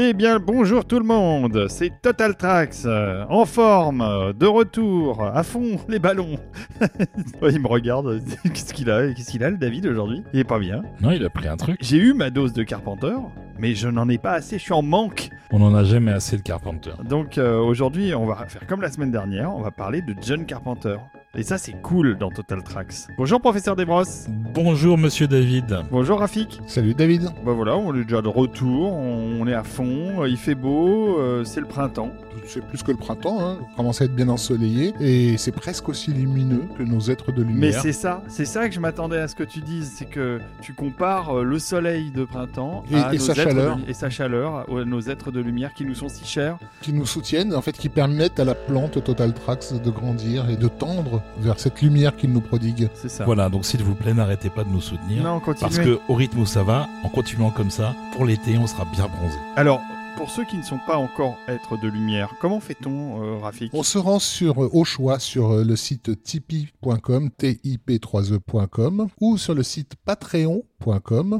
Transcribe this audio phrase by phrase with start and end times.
[0.00, 5.24] Eh bien, bonjour tout le monde, c'est Total Tracks, euh, en forme, euh, de retour,
[5.24, 6.38] à fond, les ballons.
[7.42, 10.22] Il me regarde, qu'est-ce qu'il a Qu'est-ce qu'il a, le David, aujourd'hui?
[10.32, 10.82] Il est pas bien.
[11.00, 11.78] Non, il a pris un truc.
[11.80, 13.16] J'ai eu ma dose de Carpenter,
[13.58, 15.30] mais je n'en ai pas assez, je suis en manque.
[15.50, 16.92] On n'en a jamais assez de Carpenter.
[17.02, 20.46] Donc euh, aujourd'hui, on va faire comme la semaine dernière, on va parler de John
[20.46, 20.98] Carpenter.
[21.34, 22.94] Et ça, c'est cool dans Total Tracks.
[23.18, 24.26] Bonjour, professeur Desbrosses.
[24.54, 25.82] Bonjour, monsieur David.
[25.90, 26.58] Bonjour, Rafik.
[26.66, 27.24] Salut David.
[27.44, 31.44] Bah voilà, on est déjà de retour, on est à fond, il fait beau, euh,
[31.44, 32.10] c'est le printemps.
[32.48, 33.58] C'est plus que le printemps, hein.
[33.72, 37.44] on commence à être bien ensoleillé et c'est presque aussi lumineux que nos êtres de
[37.44, 37.82] Mais lumière.
[37.82, 40.72] c'est ça, c'est ça que je m'attendais à ce que tu dises, c'est que tu
[40.72, 43.76] compares euh, le soleil de printemps Et- à et nos sa êtres chaleur.
[43.76, 46.56] de- et sa chaleur, à nos êtres de lumière qui nous sont si chers.
[46.80, 50.56] qui nous soutiennent, en fait, qui permettent à la plante Total Tracks de grandir et
[50.56, 52.88] de tendre vers cette lumière qu'il nous prodigue.
[52.94, 53.24] C'est ça.
[53.24, 55.22] Voilà, donc s'il vous plaît, n'arrêtez pas de nous soutenir.
[55.22, 55.70] Non, continuez.
[55.70, 58.84] parce que au rythme où ça va, en continuant comme ça, pour l'été, on sera
[58.86, 59.36] bien bronzé.
[59.56, 59.80] Alors,
[60.18, 63.84] pour ceux qui ne sont pas encore êtres de lumière, comment fait-on, euh, Rafik On
[63.84, 69.62] se rend sur, euh, au choix sur euh, le site tipeee.com, tip3e.com, ou sur le
[69.62, 69.94] site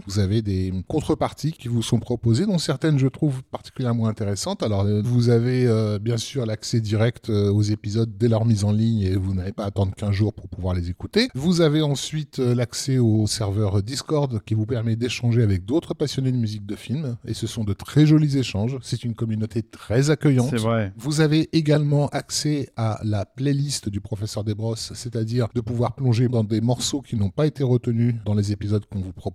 [0.06, 4.62] Vous avez des contreparties qui vous sont proposées, dont certaines je trouve particulièrement intéressantes.
[4.62, 8.64] Alors, euh, vous avez euh, bien sûr l'accès direct euh, aux épisodes dès leur mise
[8.64, 11.28] en ligne et vous n'avez pas à attendre 15 jours pour pouvoir les écouter.
[11.34, 16.33] Vous avez ensuite euh, l'accès au serveur Discord qui vous permet d'échanger avec d'autres passionnés
[16.33, 17.16] de musique de film.
[17.25, 18.77] Et ce sont de très jolis échanges.
[18.83, 20.50] C'est une communauté très accueillante.
[20.50, 20.92] C'est vrai.
[20.98, 26.44] Vous avez également accès à la playlist du professeur Desbrosses, c'est-à-dire de pouvoir plonger dans
[26.44, 29.28] des morceaux qui n'ont pas été retenus dans les épisodes qu'on vous propose.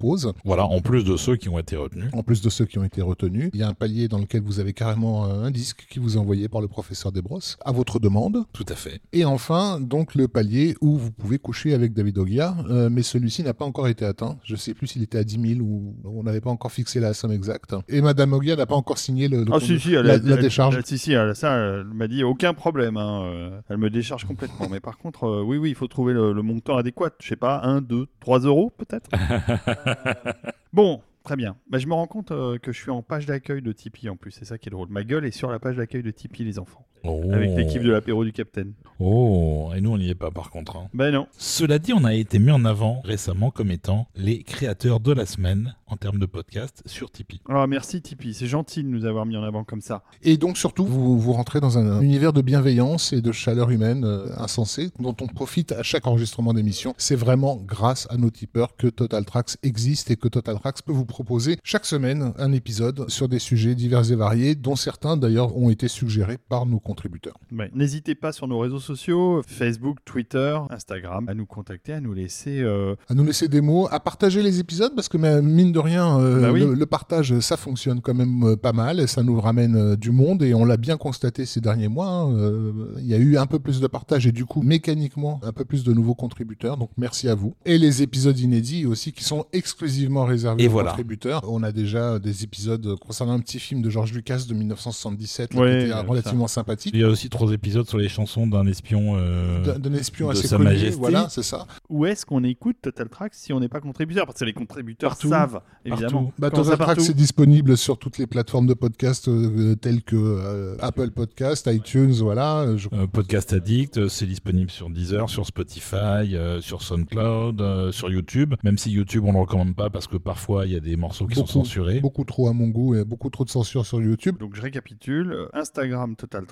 [0.45, 2.09] Voilà, en plus de ceux qui ont été retenus.
[2.13, 4.41] En plus de ceux qui ont été retenus, il y a un palier dans lequel
[4.41, 7.71] vous avez carrément euh, un disque qui vous est envoyé par le professeur Desbrosses à
[7.71, 8.43] votre demande.
[8.53, 9.01] Tout à fait.
[9.11, 13.43] Et enfin, donc le palier où vous pouvez coucher avec David Ogia, euh, mais celui-ci
[13.43, 14.37] n'a pas encore été atteint.
[14.43, 17.13] Je sais plus s'il était à 10 000 ou on n'avait pas encore fixé la
[17.13, 17.75] somme exacte.
[17.87, 20.75] Et Madame Ogia n'a pas encore signé le, le Ah si, si, elle, la, décharge.
[20.75, 22.97] elle- si, si, elle- ça, elle m'a dit aucun problème.
[22.97, 24.67] hein, euh, Elle me décharge complètement.
[24.69, 27.11] Mais par contre, euh, oui, oui, il faut trouver le, le montant adéquat.
[27.19, 29.09] Je sais pas, 1, 2, 3 euros peut-être
[30.73, 31.55] Bon, très bien.
[31.69, 34.15] Bah, je me rends compte euh, que je suis en page d'accueil de Tipeee en
[34.15, 34.31] plus.
[34.31, 34.89] C'est ça qui est drôle.
[34.89, 36.85] Ma gueule est sur la page d'accueil de Tipeee, les enfants.
[37.03, 37.21] Oh.
[37.31, 38.73] Avec l'équipe de l'apéro du Capitaine.
[38.99, 40.77] Oh, et nous, on n'y est pas par contre.
[40.77, 40.87] hein.
[40.93, 41.27] Ben non.
[41.37, 45.25] Cela dit, on a été mis en avant récemment comme étant les créateurs de la
[45.25, 47.41] semaine en termes de podcast sur Tipeee.
[47.49, 48.33] Alors merci Tipeee.
[48.33, 50.03] C'est gentil de nous avoir mis en avant comme ça.
[50.23, 54.03] Et donc surtout, vous, vous rentrez dans un univers de bienveillance et de chaleur humaine
[54.05, 56.93] euh, insensée dont on profite à chaque enregistrement d'émission.
[56.97, 60.93] C'est vraiment grâce à nos tipeurs que Total Tracks existe et que Total Tracks peut
[60.93, 65.55] vous proposer chaque semaine un épisode sur des sujets divers et variés, dont certains d'ailleurs
[65.57, 67.37] ont été suggérés par nos contributeurs.
[67.51, 67.69] Ouais.
[67.73, 72.59] N'hésitez pas sur nos réseaux sociaux, Facebook, Twitter, Instagram, à nous contacter, à nous laisser
[72.61, 76.19] euh, À nous laisser des mots, à partager les épisodes parce que mine de rien,
[76.19, 76.59] euh, Bah oui.
[76.61, 79.95] le, le partage ça fonctionne quand même euh, pas mal et ça nous ramène euh,
[79.95, 82.07] du monde et on l'a bien constaté ces derniers mois.
[82.07, 85.39] hein, euh, Il y a eu un peu plus de partage et du coup mécaniquement
[85.43, 86.77] un peu plus de nouveaux contributeurs.
[86.77, 87.55] Donc merci à vous.
[87.65, 90.91] Et les épisodes inédits aussi qui sont exclusivement réservés Et aux voilà.
[90.91, 91.41] contributeurs.
[91.49, 95.61] On a déjà des épisodes concernant un petit film de George Lucas de 1977 là,
[95.61, 96.82] Ouais, qui était relativement sympathique.
[96.93, 99.15] Il y a aussi trois épisodes sur les chansons d'un espion.
[99.17, 100.99] euh, D'un espion de assez Sa connu, Majesté.
[100.99, 101.67] voilà, c'est ça.
[101.89, 104.25] où est-ce qu'on écoute Total Tracks si on n'est pas contributeur?
[104.25, 105.29] Parce que les contributeurs Partout.
[105.29, 106.23] savent, évidemment.
[106.25, 106.33] Partout.
[106.39, 110.75] Bah, Total Track, c'est disponible sur toutes les plateformes de podcast euh, telles que euh,
[110.79, 112.75] Apple Podcast, iTunes, voilà.
[112.77, 118.55] je- Podcast Addict, c'est disponible sur Deezer, sur Spotify, euh, sur SoundCloud, euh, sur YouTube.
[118.63, 120.95] Même si YouTube, on ne le recommande pas parce que parfois, il y a des
[120.95, 121.99] morceaux qui sont censurés.
[121.99, 124.37] Beaucoup trop à mon goût et beaucoup trop de censure sur YouTube.
[124.39, 126.45] Donc je récapitule Instagram Total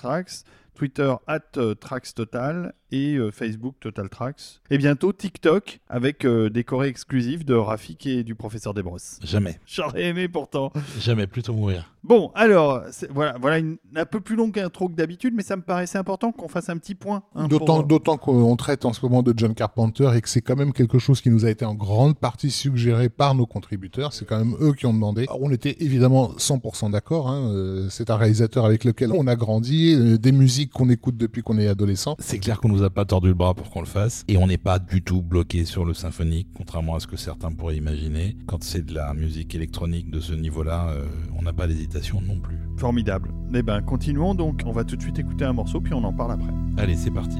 [0.76, 4.62] Twitter at euh, Tracks Total et euh, Facebook Total Tracks.
[4.70, 9.20] Et bientôt TikTok avec euh, des chorés exclusifs de Rafik et du professeur Desbrosses.
[9.24, 9.60] Jamais.
[9.66, 10.72] J'aurais aimé pourtant.
[11.00, 11.92] Jamais, plutôt mourir.
[12.04, 12.82] Bon, alors,
[13.12, 16.32] voilà, voilà une un peu plus longue intro que d'habitude, mais ça me paraissait important
[16.32, 17.22] qu'on fasse un petit point.
[17.36, 20.42] hein, D'autant pour- d'autant qu'on traite en ce moment de John Carpenter et que c'est
[20.42, 24.14] quand même quelque chose qui nous a été en grande partie suggéré par nos contributeurs.
[24.14, 25.26] C'est quand même eux qui ont demandé.
[25.30, 27.30] Alors, on était évidemment 100% d'accord.
[27.30, 31.18] hein, euh, C'est un réalisateur avec lequel on a grandi, euh, des musiques qu'on écoute
[31.18, 32.16] depuis qu'on est adolescent.
[32.20, 34.24] C'est clair qu'on nous a pas tordu le bras pour qu'on le fasse.
[34.28, 37.52] Et on n'est pas du tout bloqué sur le symphonique, contrairement à ce que certains
[37.52, 38.36] pourraient imaginer.
[38.48, 41.06] Quand c'est de la musique électronique de ce niveau-là, euh,
[41.38, 42.58] on n'a pas d'hésitation non plus.
[42.78, 43.32] Formidable.
[43.54, 44.62] Eh ben, continuons donc.
[44.66, 46.54] On va tout de suite écouter un morceau, puis on en parle après.
[46.78, 47.38] Allez, c'est parti.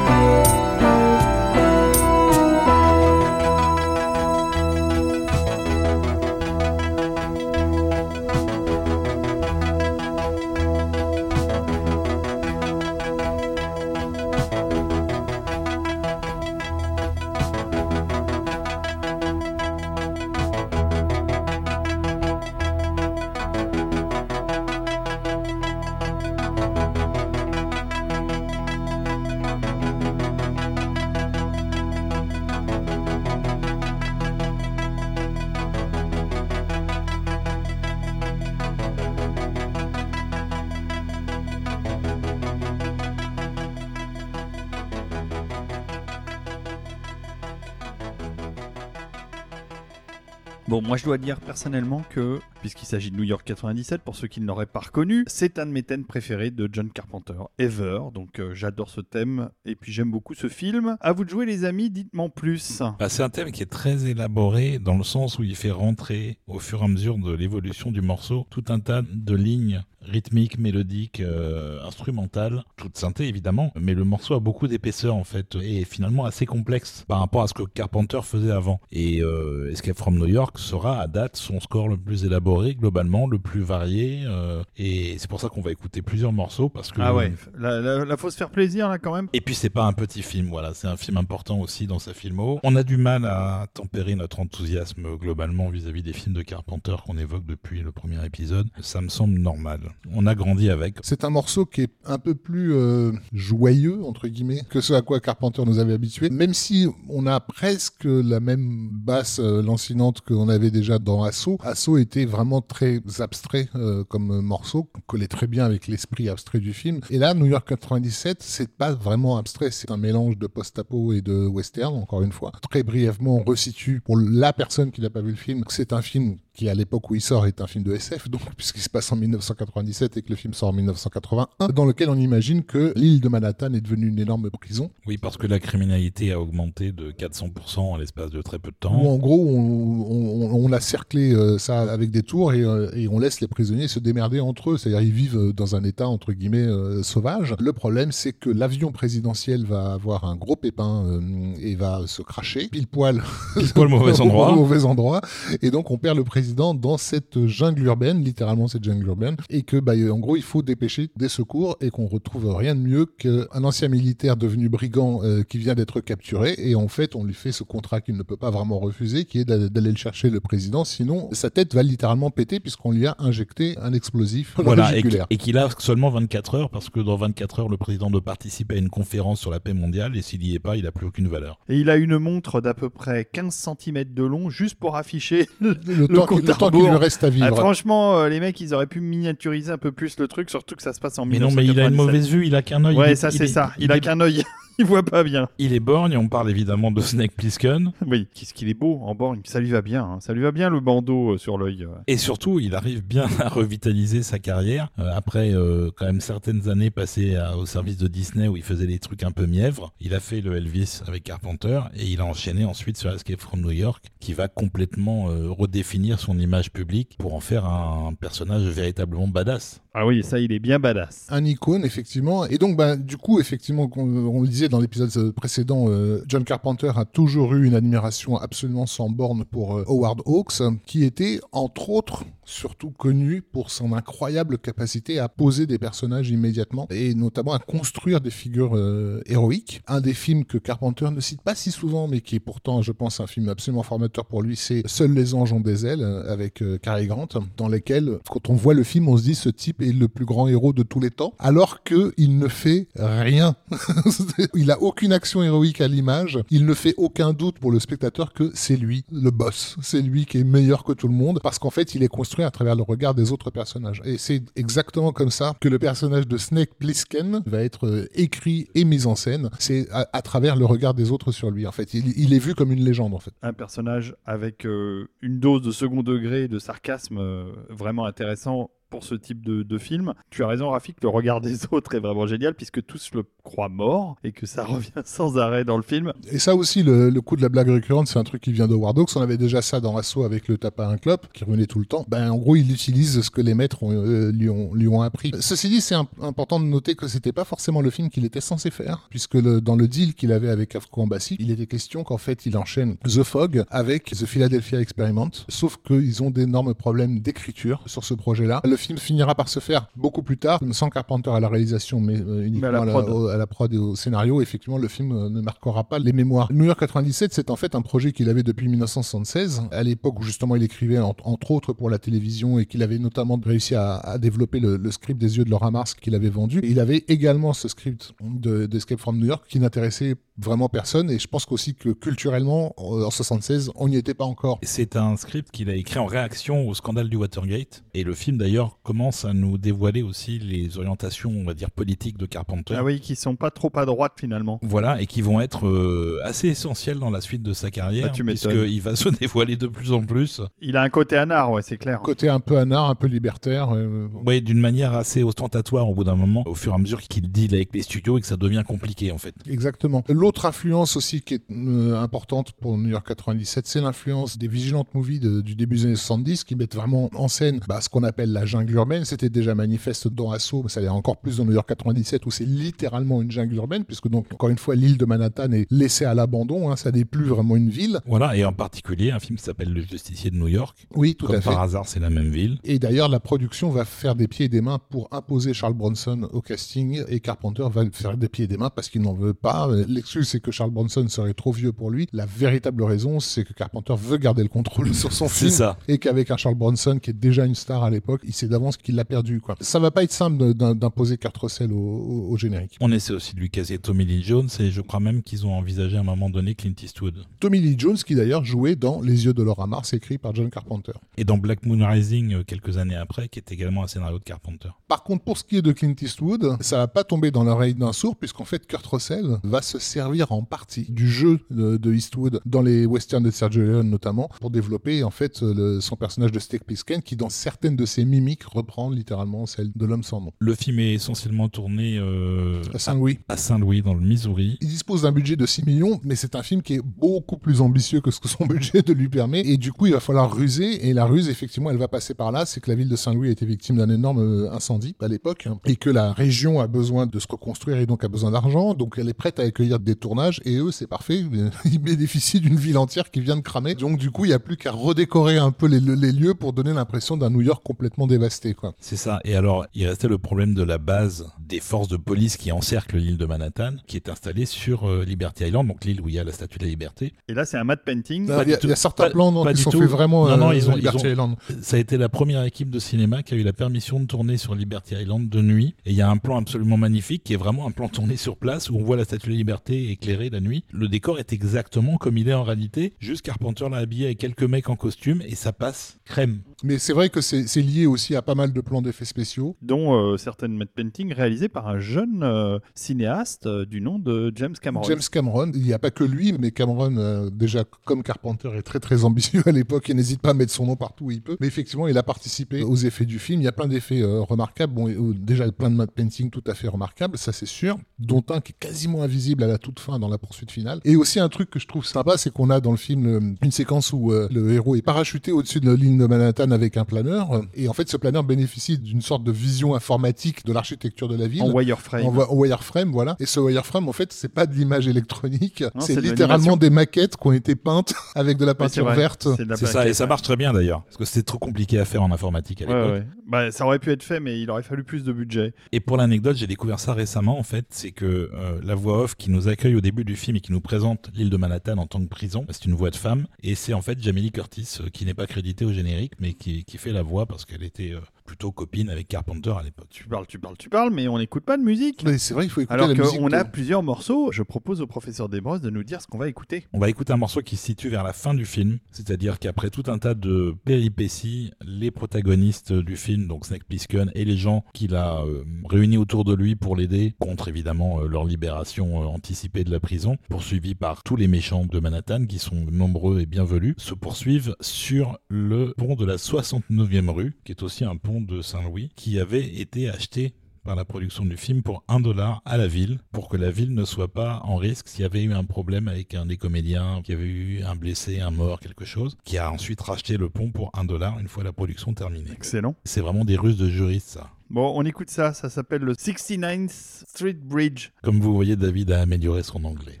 [50.74, 54.26] Bon, moi je dois dire personnellement que, puisqu'il s'agit de New York 97, pour ceux
[54.26, 57.98] qui ne l'auraient pas reconnu, c'est un de mes thèmes préférés de John Carpenter, ever.
[58.14, 60.96] Donc euh, j'adore ce thème et puis j'aime beaucoup ce film.
[61.02, 62.80] À vous de jouer les amis, dites-moi plus.
[62.98, 66.38] Bah, c'est un thème qui est très élaboré dans le sens où il fait rentrer
[66.46, 70.58] au fur et à mesure de l'évolution du morceau tout un tas de lignes rythmiques,
[70.58, 75.80] mélodiques, euh, instrumentales, toute synthé évidemment, mais le morceau a beaucoup d'épaisseur en fait et
[75.80, 78.80] est finalement assez complexe par rapport à ce que Carpenter faisait avant.
[78.92, 83.26] Et euh, Escape from New York sera à date son score le plus élaboré globalement,
[83.26, 87.00] le plus varié euh, et c'est pour ça qu'on va écouter plusieurs morceaux parce que
[87.00, 89.28] Ah ouais, la, la, la faut se faire plaisir là quand même.
[89.32, 92.14] et puis c'est pas un petit film, voilà, c'est un film important aussi dans sa
[92.14, 92.60] filmo.
[92.62, 97.18] On a du mal à tempérer notre enthousiasme globalement vis-à-vis des films de Carpenter qu'on
[97.18, 98.68] évoque depuis le premier épisode.
[98.80, 99.80] Ça me semble normal.
[100.12, 100.96] On a grandi avec.
[101.02, 105.02] C'est un morceau qui est un peu plus euh, joyeux, entre guillemets, que ce à
[105.02, 106.30] quoi Carpenter nous avait habitués.
[106.30, 111.58] Même si on a presque la même basse euh, lancinante qu'on avait déjà dans Assaut.
[111.62, 116.72] Assaut était vraiment très abstrait euh, comme morceau, collait très bien avec l'esprit abstrait du
[116.72, 117.00] film.
[117.10, 121.20] Et là, New York 97, c'est pas vraiment abstrait, c'est un mélange de post-apo et
[121.20, 122.52] de western, encore une fois.
[122.70, 126.02] Très brièvement, on resitue pour la personne qui n'a pas vu le film, c'est un
[126.02, 128.88] film qui à l'époque où il sort est un film de SF, donc puisqu'il se
[128.88, 132.92] passe en 1997 et que le film sort en 1981, dans lequel on imagine que
[132.96, 134.90] l'île de Manhattan est devenue une énorme prison.
[135.06, 138.76] Oui, parce que la criminalité a augmenté de 400% en l'espace de très peu de
[138.76, 138.94] Où temps.
[138.94, 143.08] en gros on, on- on a cerclé euh, ça avec des tours et, euh, et
[143.08, 146.32] on laisse les prisonniers se démerder entre eux, c'est-à-dire ils vivent dans un état entre
[146.32, 147.54] guillemets euh, sauvage.
[147.58, 151.20] Le problème c'est que l'avion présidentiel va avoir un gros pépin
[151.60, 153.22] et va se cracher pile poil
[153.56, 154.52] Pile poil au mauvais endroit.
[154.52, 155.20] au mauvais endroit.
[155.62, 159.62] Et donc, on perd le président dans cette jungle urbaine, littéralement cette jungle urbaine, et
[159.62, 163.06] que, bah, en gros, il faut dépêcher des secours et qu'on retrouve rien de mieux
[163.06, 166.54] qu'un ancien militaire devenu brigand euh, qui vient d'être capturé.
[166.58, 169.40] Et en fait, on lui fait ce contrat qu'il ne peut pas vraiment refuser, qui
[169.40, 170.84] est d'a- d'aller le chercher le président.
[170.84, 175.02] Sinon, sa tête va littéralement péter puisqu'on lui a injecté un explosif Voilà, et,
[175.36, 178.78] qu'il a seulement 24 heures, parce que dans 24 heures, le président doit participer à
[178.78, 181.28] une conférence sur la paix mondiale, et s'il y est pas, il a plus aucune
[181.28, 181.58] valeur.
[181.68, 185.48] Et il a une montre d'à peu près 15 cm de long juste pour afficher.
[185.60, 187.46] Le, le temps, compte le temps qu'il lui reste à vivre.
[187.50, 190.74] Ah, franchement, euh, les mecs, ils auraient pu miniaturiser un peu plus le truc, surtout
[190.76, 191.96] que ça se passe en Mais non, mais il a une 1997.
[192.06, 192.94] mauvaise vue, il a qu'un œil.
[192.94, 193.72] il Ouais, ça il c'est est- ça.
[193.78, 194.42] Il, a est- qu'un œil.
[194.78, 195.48] il voit pas bien.
[195.58, 197.92] Il est borgne, on parle évidemment de Snake Plissken.
[198.06, 199.40] Oui, qu'est-ce qu'il est beau en borgne.
[199.44, 200.04] Ça lui va bien.
[200.04, 200.18] hein.
[200.20, 201.84] Ça lui va bien le bandeau euh, sur l'œil.
[201.84, 201.88] euh.
[202.06, 206.68] Et surtout, il arrive bien à revitaliser sa carrière euh, après euh, quand même certaines
[206.68, 209.92] années passées à- au service de Disney où il faisait des trucs un peu mièvres.
[210.00, 213.60] Il a fait le Elvis avec Carpenter et il a enchaîné ensuite sur Escape from
[213.60, 218.62] New York qui va complètement euh, redéfinir son image publique pour en faire un personnage
[218.62, 219.80] véritablement badass.
[219.94, 221.26] Ah oui, ça, il est bien badass.
[221.30, 225.32] un icône effectivement et donc bah, du coup effectivement qu'on- on, le disait dans l'épisode
[225.32, 230.22] précédent euh, John Carpenter a toujours eu une admiration absolument sans borne pour euh, Howard
[230.26, 236.30] Hawks qui était entre autres surtout connu pour son incroyable capacité à poser des personnages
[236.30, 239.82] immédiatement et notamment à construire des figures euh, héroïques.
[239.86, 242.92] Un des films que Carpenter ne cite pas si souvent mais qui est pourtant je
[242.92, 246.32] pense un film absolument formateur pour lui c'est Seuls les anges ont des ailes euh,
[246.32, 249.48] avec euh, Cary Grant dans lesquels quand on voit le film on se dit ce
[249.48, 252.88] type est le plus grand héros de tous les temps alors que il ne fait
[252.96, 253.56] rien.
[254.54, 256.38] Il a aucune action héroïque à l'image.
[256.50, 259.76] Il ne fait aucun doute pour le spectateur que c'est lui le boss.
[259.82, 262.33] C'est lui qui est meilleur que tout le monde parce qu'en fait il est construit
[262.42, 264.02] à travers le regard des autres personnages.
[264.04, 268.68] Et c'est exactement comme ça que le personnage de Snake Plissken va être euh, écrit
[268.74, 269.50] et mis en scène.
[269.58, 271.94] C'est à, travers le regard des autres sur lui en fait.
[271.94, 273.32] Il, est vu comme une légende en fait.
[273.42, 279.02] Un personnage avec euh, une dose de second degré de sarcasme euh, vraiment intéressant pour
[279.02, 280.14] ce type de, film.
[280.30, 283.68] Tu as raison, Rafik, le regard des autres est vraiment génial puisque tous le croient
[283.68, 286.12] mort et que ça revient sans arrêt dans le film.
[286.30, 288.74] Et ça aussi, le, coup de la blague récurrente, c'est un truc qui vient de
[288.74, 289.08] War Dogs.
[289.16, 291.80] On avait déjà ça dans Assaut avec le tape à un clope, qui revenait tout
[291.80, 292.06] le temps.
[292.08, 294.48] Ben, en gros, il utilise ce que les maîtres euh, lui,
[294.88, 295.32] ont, appris.
[295.40, 298.40] Ceci dit, c'est imp- important de noter que c'était pas forcément le film qu'il était
[298.40, 302.18] censé faire, puisque dans le deal qu'il avait avec Afro Embassy, il était question qu'en
[302.18, 307.82] fait, il enchaîne The Fog avec The Philadelphia Experiment, sauf qu'ils ont d'énormes problèmes d'écriture
[307.86, 308.60] sur ce projet-là.
[308.64, 312.20] Le film finira par se faire beaucoup plus tard, sans Carpenter à la réalisation, mais
[312.20, 313.08] euh, uniquement Mais à la prod.
[313.10, 316.12] au- à la prod et au scénario, effectivement, le film euh, ne marquera pas les
[316.12, 316.48] mémoires.
[316.52, 320.22] New York 97, c'est en fait un projet qu'il avait depuis 1976, à l'époque où
[320.22, 323.96] justement il écrivait en- entre autres pour la télévision et qu'il avait notamment réussi à,
[323.96, 326.60] à développer le, le script des yeux de Laura Mars qu'il avait vendu.
[326.60, 331.10] Et il avait également ce script de- d'Escape from New York qui n'intéressait vraiment personne
[331.10, 334.58] et je pense qu'aussi que culturellement, en en 76, on n'y était pas encore.
[334.62, 337.84] C'est un script qu'il a écrit en réaction au scandale du Watergate.
[337.94, 342.18] Et le film, d'ailleurs, Commence à nous dévoiler aussi les orientations, on va dire, politiques
[342.18, 342.74] de Carpenter.
[342.76, 344.58] Ah oui, qui sont pas trop à droite finalement.
[344.62, 348.12] Voilà, et qui vont être euh, assez essentiels dans la suite de sa carrière, Ah,
[348.12, 348.52] tu m'étonnes.
[348.52, 350.40] puisqu'il va se dévoiler de plus en plus.
[350.60, 352.00] Il a un côté anard, ouais, c'est clair.
[352.00, 353.70] Côté un peu anard, un peu libertaire.
[353.74, 357.00] euh, Oui, d'une manière assez ostentatoire au bout d'un moment, au fur et à mesure
[357.00, 359.34] qu'il deal avec les studios et que ça devient compliqué en fait.
[359.48, 360.04] Exactement.
[360.08, 364.84] L'autre influence aussi qui est euh, importante pour New York 97, c'est l'influence des Vigilant
[364.94, 368.02] Movies de- du début des années 70 qui mettent vraiment en scène bah, ce qu'on
[368.02, 369.04] appelle la jungle urbaine.
[369.04, 372.30] C'était déjà manifeste dans Assaut, mais ça l'est encore plus dans New York 97 où
[372.30, 376.04] c'est littéralement une jungle urbaine puisque donc encore une fois l'île de Manhattan est laissée
[376.04, 376.70] à l'abandon.
[376.70, 378.00] hein, ça n'est plus vraiment une ville.
[378.06, 380.86] Voilà, et en particulier un film qui s'appelle Le Justicier de New York.
[380.94, 381.50] Oui, tout Comme à fait.
[381.50, 382.58] par hasard, c'est la même ville.
[382.64, 386.28] Et d'ailleurs, la production va faire des pieds et des mains pour imposer Charles Bronson
[386.32, 389.34] au casting et Carpenter va faire des pieds et des mains parce qu'il n'en veut
[389.34, 389.68] pas.
[389.88, 392.08] L'excuse, c'est que Charles Bronson serait trop vieux pour lui.
[392.12, 395.50] La véritable raison, c'est que Carpenter veut garder le contrôle sur son C'est film.
[395.50, 395.78] ça.
[395.88, 398.94] Et qu'avec un Charles Bronson qui est déjà une star à l'époque, il d'avance qu'il
[398.96, 399.40] l'a perdu.
[399.40, 399.56] Quoi.
[399.60, 402.76] Ça va pas être simple d'imposer Kurt Russell au, au- au générique.
[402.80, 405.52] On essaie aussi de lui caser Tommy Lee Jones et je crois même qu'ils ont
[405.54, 407.14] envisagé à un moment donné Clint Eastwood.
[407.40, 410.50] Tommy Lee Jones, qui d'ailleurs jouait dans Les yeux de Laura Mars, écrit par John
[410.50, 410.92] Carpenter.
[411.16, 414.24] Et dans Black Moon Rising, euh, quelques années après, qui est également un scénario de
[414.24, 414.70] Carpenter.
[414.88, 417.74] Par contre, pour ce qui est de Clint Eastwood, ça va pas tomber dans l'oreille
[417.74, 421.92] d'un sourd, puisqu'en fait, Kurt Russell va se servir en partie du jeu de, de
[421.94, 426.32] Eastwood dans les westerns de Sergio Leone notamment, pour développer en fait le- son personnage
[426.32, 430.20] de Steak Plissken, qui dans certaines de ses mimiques reprend littéralement celle de l'homme sans
[430.20, 430.32] nom.
[430.38, 433.18] Le film est essentiellement tourné euh, À Saint-Louis.
[433.28, 434.58] à Saint-Louis, dans le Missouri.
[434.60, 437.60] Il dispose d'un budget de 6 millions, mais c'est un film qui est beaucoup plus
[437.60, 439.40] ambitieux que ce que son budget de lui permet.
[439.40, 440.88] Et du coup, il va falloir ruser.
[440.88, 442.46] Et la ruse, effectivement, elle va passer par là.
[442.46, 445.46] C'est que la ville de Saint-Louis a été victime d'un énorme euh, incendie à l'époque.
[445.46, 448.74] hein, Et que la région a besoin de se reconstruire et donc a besoin d'argent.
[448.74, 450.40] Donc elle est prête à accueillir des tournages.
[450.44, 451.22] Et eux, c'est parfait.
[451.64, 453.74] Ils bénéficient d'une ville entière qui vient de cramer.
[453.74, 456.52] Donc du coup, il n'y a plus qu'à redécorer un peu les, les lieux pour
[456.52, 458.23] donner l'impression d'un New York complètement dévasté.
[458.54, 458.74] Quoi.
[458.78, 459.20] C'est ça.
[459.24, 462.96] Et alors, il restait le problème de la base des forces de police qui encerclent
[462.96, 466.18] l'île de Manhattan, qui est installée sur euh, Liberty Island, donc l'île où il y
[466.18, 467.12] a la statue de la liberté.
[467.28, 468.24] Et là, c'est un matte painting.
[468.24, 469.80] Il y, a- y certains Pas- plans non, pas qui du sont tout.
[469.80, 471.36] faits vraiment Non, non, euh, ils ont- Liberty ils ont- Island.
[471.62, 474.36] Ça a été la première équipe de cinéma qui a eu la permission de tourner
[474.36, 475.74] sur Liberty Island de nuit.
[475.84, 478.36] Et il y a un plan absolument magnifique qui est vraiment un plan tourné sur
[478.36, 480.64] place où on voit la statue de la liberté éclairée la nuit.
[480.72, 482.94] Le décor est exactement comme il est en réalité.
[483.00, 486.40] Juste Carpenter l'a habillé avec quelques mecs en costume et ça passe crème.
[486.62, 489.56] Mais c'est vrai que c'est lié aussi à pas mal de plans d'effets spéciaux.
[489.62, 494.32] dont euh, certaines matte paintings réalisées par un jeune euh, cinéaste euh, du nom de
[494.34, 494.84] James Cameron.
[494.84, 498.80] James Cameron, il n'y a pas que lui, mais Cameron, déjà comme Carpenter, est très
[498.80, 501.36] très ambitieux à l'époque et n'hésite pas à mettre son nom partout où il peut.
[501.40, 503.40] Mais effectivement, il a participé aux effets du film.
[503.40, 504.74] Il y a plein d'effets remarquables.
[504.74, 507.78] Bon, déjà plein de matte painting tout à fait remarquables, ça c'est sûr.
[507.98, 510.80] Dont un qui est quasiment invisible à la toute fin dans la poursuite finale.
[510.84, 513.52] Et aussi un truc que je trouve sympa, c'est qu'on a dans le film une
[513.52, 517.42] séquence où le héros est parachuté au-dessus de la ligne de Manhattan avec un planeur.
[517.54, 521.26] Et en fait, ce planeur bénéficie d'une sorte de vision informatique de l'architecture de la
[521.26, 521.42] ville.
[521.42, 522.06] en wireframe.
[522.06, 523.16] En, wireframe, voilà.
[523.20, 525.64] Et ce wireframe, en fait, c'est pas de l'image électronique.
[525.80, 529.28] C'est de littéralement des maquettes qui ont été peintes avec de la peinture verte.
[529.56, 530.82] C'est ça, et ça marche très bien d'ailleurs.
[530.84, 532.92] Parce que c'était trop compliqué à faire en informatique à l'époque.
[532.92, 533.06] ouais.
[533.26, 535.54] Bah, ça aurait pu être fait, mais il aurait fallu plus de budget.
[535.72, 539.14] Et pour l'anecdote, j'ai découvert ça récemment en fait, c'est que euh, la voix off
[539.16, 541.86] qui nous accueille au début du film et qui nous présente l'île de Manhattan en
[541.86, 544.78] tant que prison, c'est une voix de femme et c'est en fait Jamie Lee Curtis
[544.80, 547.92] euh, qui n'est pas créditée au générique mais qui, fait la voix parce qu'elle était
[547.92, 549.88] euh, plutôt copine avec Carpenter à l'époque.
[549.90, 552.02] Tu parles, tu parles, tu parles, mais on n'écoute pas de musique.
[552.04, 553.18] Mais c'est vrai, il faut écouter Alors la musique.
[553.18, 556.18] qu'on a de- plusieurs morceaux, je propose au professeur Desbrosses de nous dire ce qu'on
[556.18, 556.66] va écouter.
[556.72, 559.68] On va écouter un morceau qui se situe vers la fin du film, c'est-à-dire qu'après
[559.70, 564.64] tout un tas de péripéties, les protagonistes du film, donc Snake Plissken et les gens
[564.72, 569.06] qu'il a euh, réunis autour de lui pour l'aider, contre évidemment euh, leur libération euh,
[569.06, 573.26] anticipée de la prison, poursuivis par tous les méchants de Manhattan qui sont nombreux et
[573.26, 578.13] bienvenus, se poursuivent sur le pont de la 69e rue, qui est aussi un pont
[578.20, 582.56] de Saint-Louis, qui avait été acheté par la production du film pour un dollar à
[582.56, 585.32] la ville, pour que la ville ne soit pas en risque s'il y avait eu
[585.32, 588.84] un problème avec un des comédiens, qu'il y avait eu un blessé, un mort, quelque
[588.84, 592.32] chose, qui a ensuite racheté le pont pour un dollar une fois la production terminée.
[592.32, 592.74] Excellent.
[592.84, 594.30] C'est vraiment des ruses de juristes, ça.
[594.50, 596.70] Bon, on écoute ça, ça s'appelle le 69th
[597.08, 597.90] Street Bridge.
[598.02, 600.00] Comme vous voyez, David a amélioré son anglais.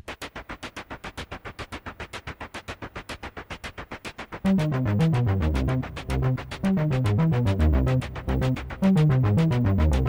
[4.44, 4.60] Thank
[9.94, 10.03] you.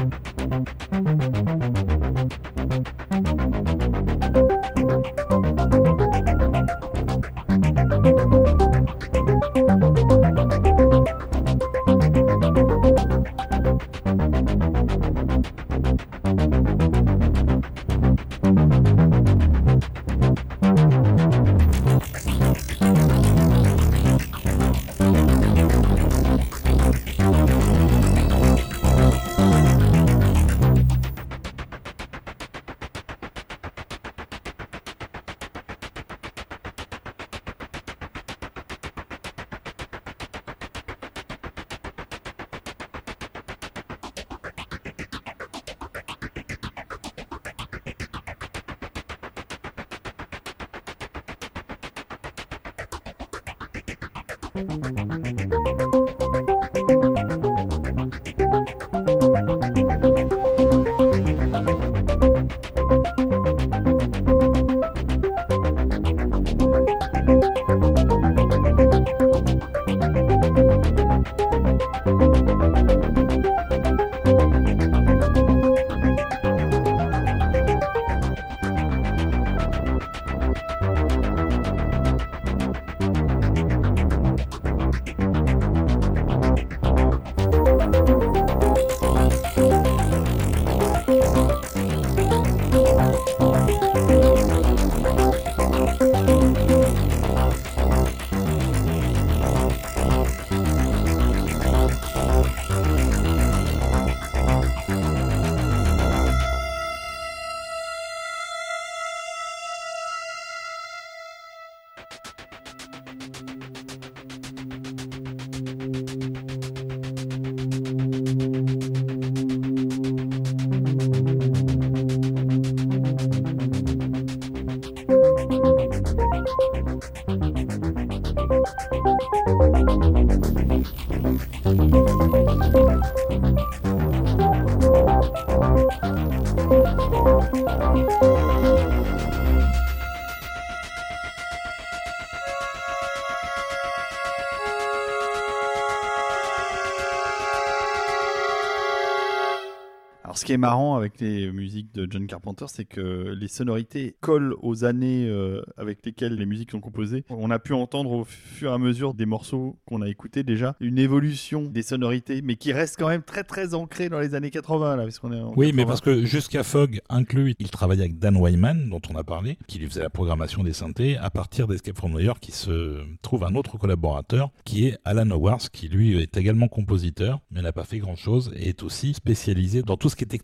[150.45, 154.53] Ce qui est marrant avec les musiques de John Carpenter, c'est que les sonorités collent
[154.61, 157.23] aux années euh, avec lesquelles les musiques sont composées.
[157.31, 160.75] On a pu entendre au fur et à mesure des morceaux qu'on a écoutés déjà
[160.79, 164.51] une évolution des sonorités, mais qui reste quand même très très ancrée dans les années
[164.51, 165.71] 80 là, parce qu'on est en Oui, 80.
[165.73, 169.57] mais parce que jusqu'à Fogg inclus, il travaillait avec Dan Wyman, dont on a parlé,
[169.65, 172.99] qui lui faisait la programmation des synthés, à partir d'Escape from New York, qui se
[173.23, 177.73] trouve un autre collaborateur, qui est Alan Howarth, qui lui est également compositeur, mais n'a
[177.73, 180.34] pas fait grand chose, et est aussi spécialisé dans tout ce qui est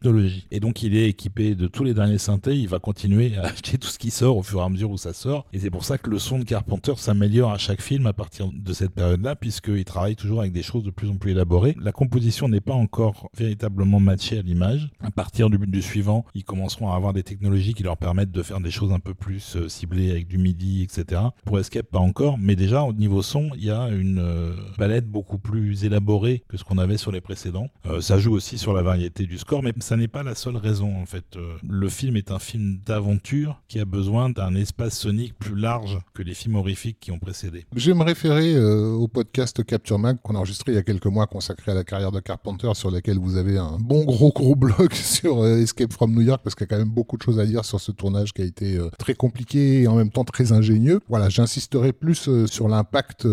[0.51, 3.77] Et donc il est équipé de tous les derniers synthés, il va continuer à acheter
[3.77, 5.85] tout ce qui sort au fur et à mesure où ça sort, et c'est pour
[5.85, 9.35] ça que le son de Carpenter s'améliore à chaque film à partir de cette période-là,
[9.35, 11.75] puisqu'il travaille toujours avec des choses de plus en plus élaborées.
[11.79, 14.89] La composition n'est pas encore véritablement matchée à l'image.
[15.01, 18.43] À partir du, du suivant, ils commenceront à avoir des technologies qui leur permettent de
[18.43, 21.21] faire des choses un peu plus euh, ciblées avec du MIDI, etc.
[21.45, 25.07] Pour Escape, pas encore, mais déjà au niveau son, il y a une euh, palette
[25.07, 27.67] beaucoup plus élaborée que ce qu'on avait sur les précédents.
[27.85, 30.57] Euh, ça joue aussi sur la variété du score, mais ça n'est pas la seule
[30.57, 31.25] raison en fait.
[31.35, 35.99] Euh, le film est un film d'aventure qui a besoin d'un espace sonique plus large
[36.13, 37.65] que les films horrifiques qui ont précédé.
[37.75, 40.83] Je vais me référer euh, au podcast Capture Mag qu'on a enregistré il y a
[40.83, 44.31] quelques mois consacré à la carrière de Carpenter sur lequel vous avez un bon gros
[44.31, 47.17] gros blog sur euh, Escape from New York parce qu'il y a quand même beaucoup
[47.17, 50.11] de choses à dire sur ce tournage qui a été très compliqué et en même
[50.11, 50.99] temps très ingénieux.
[51.09, 53.23] Voilà, j'insisterai plus sur l'impact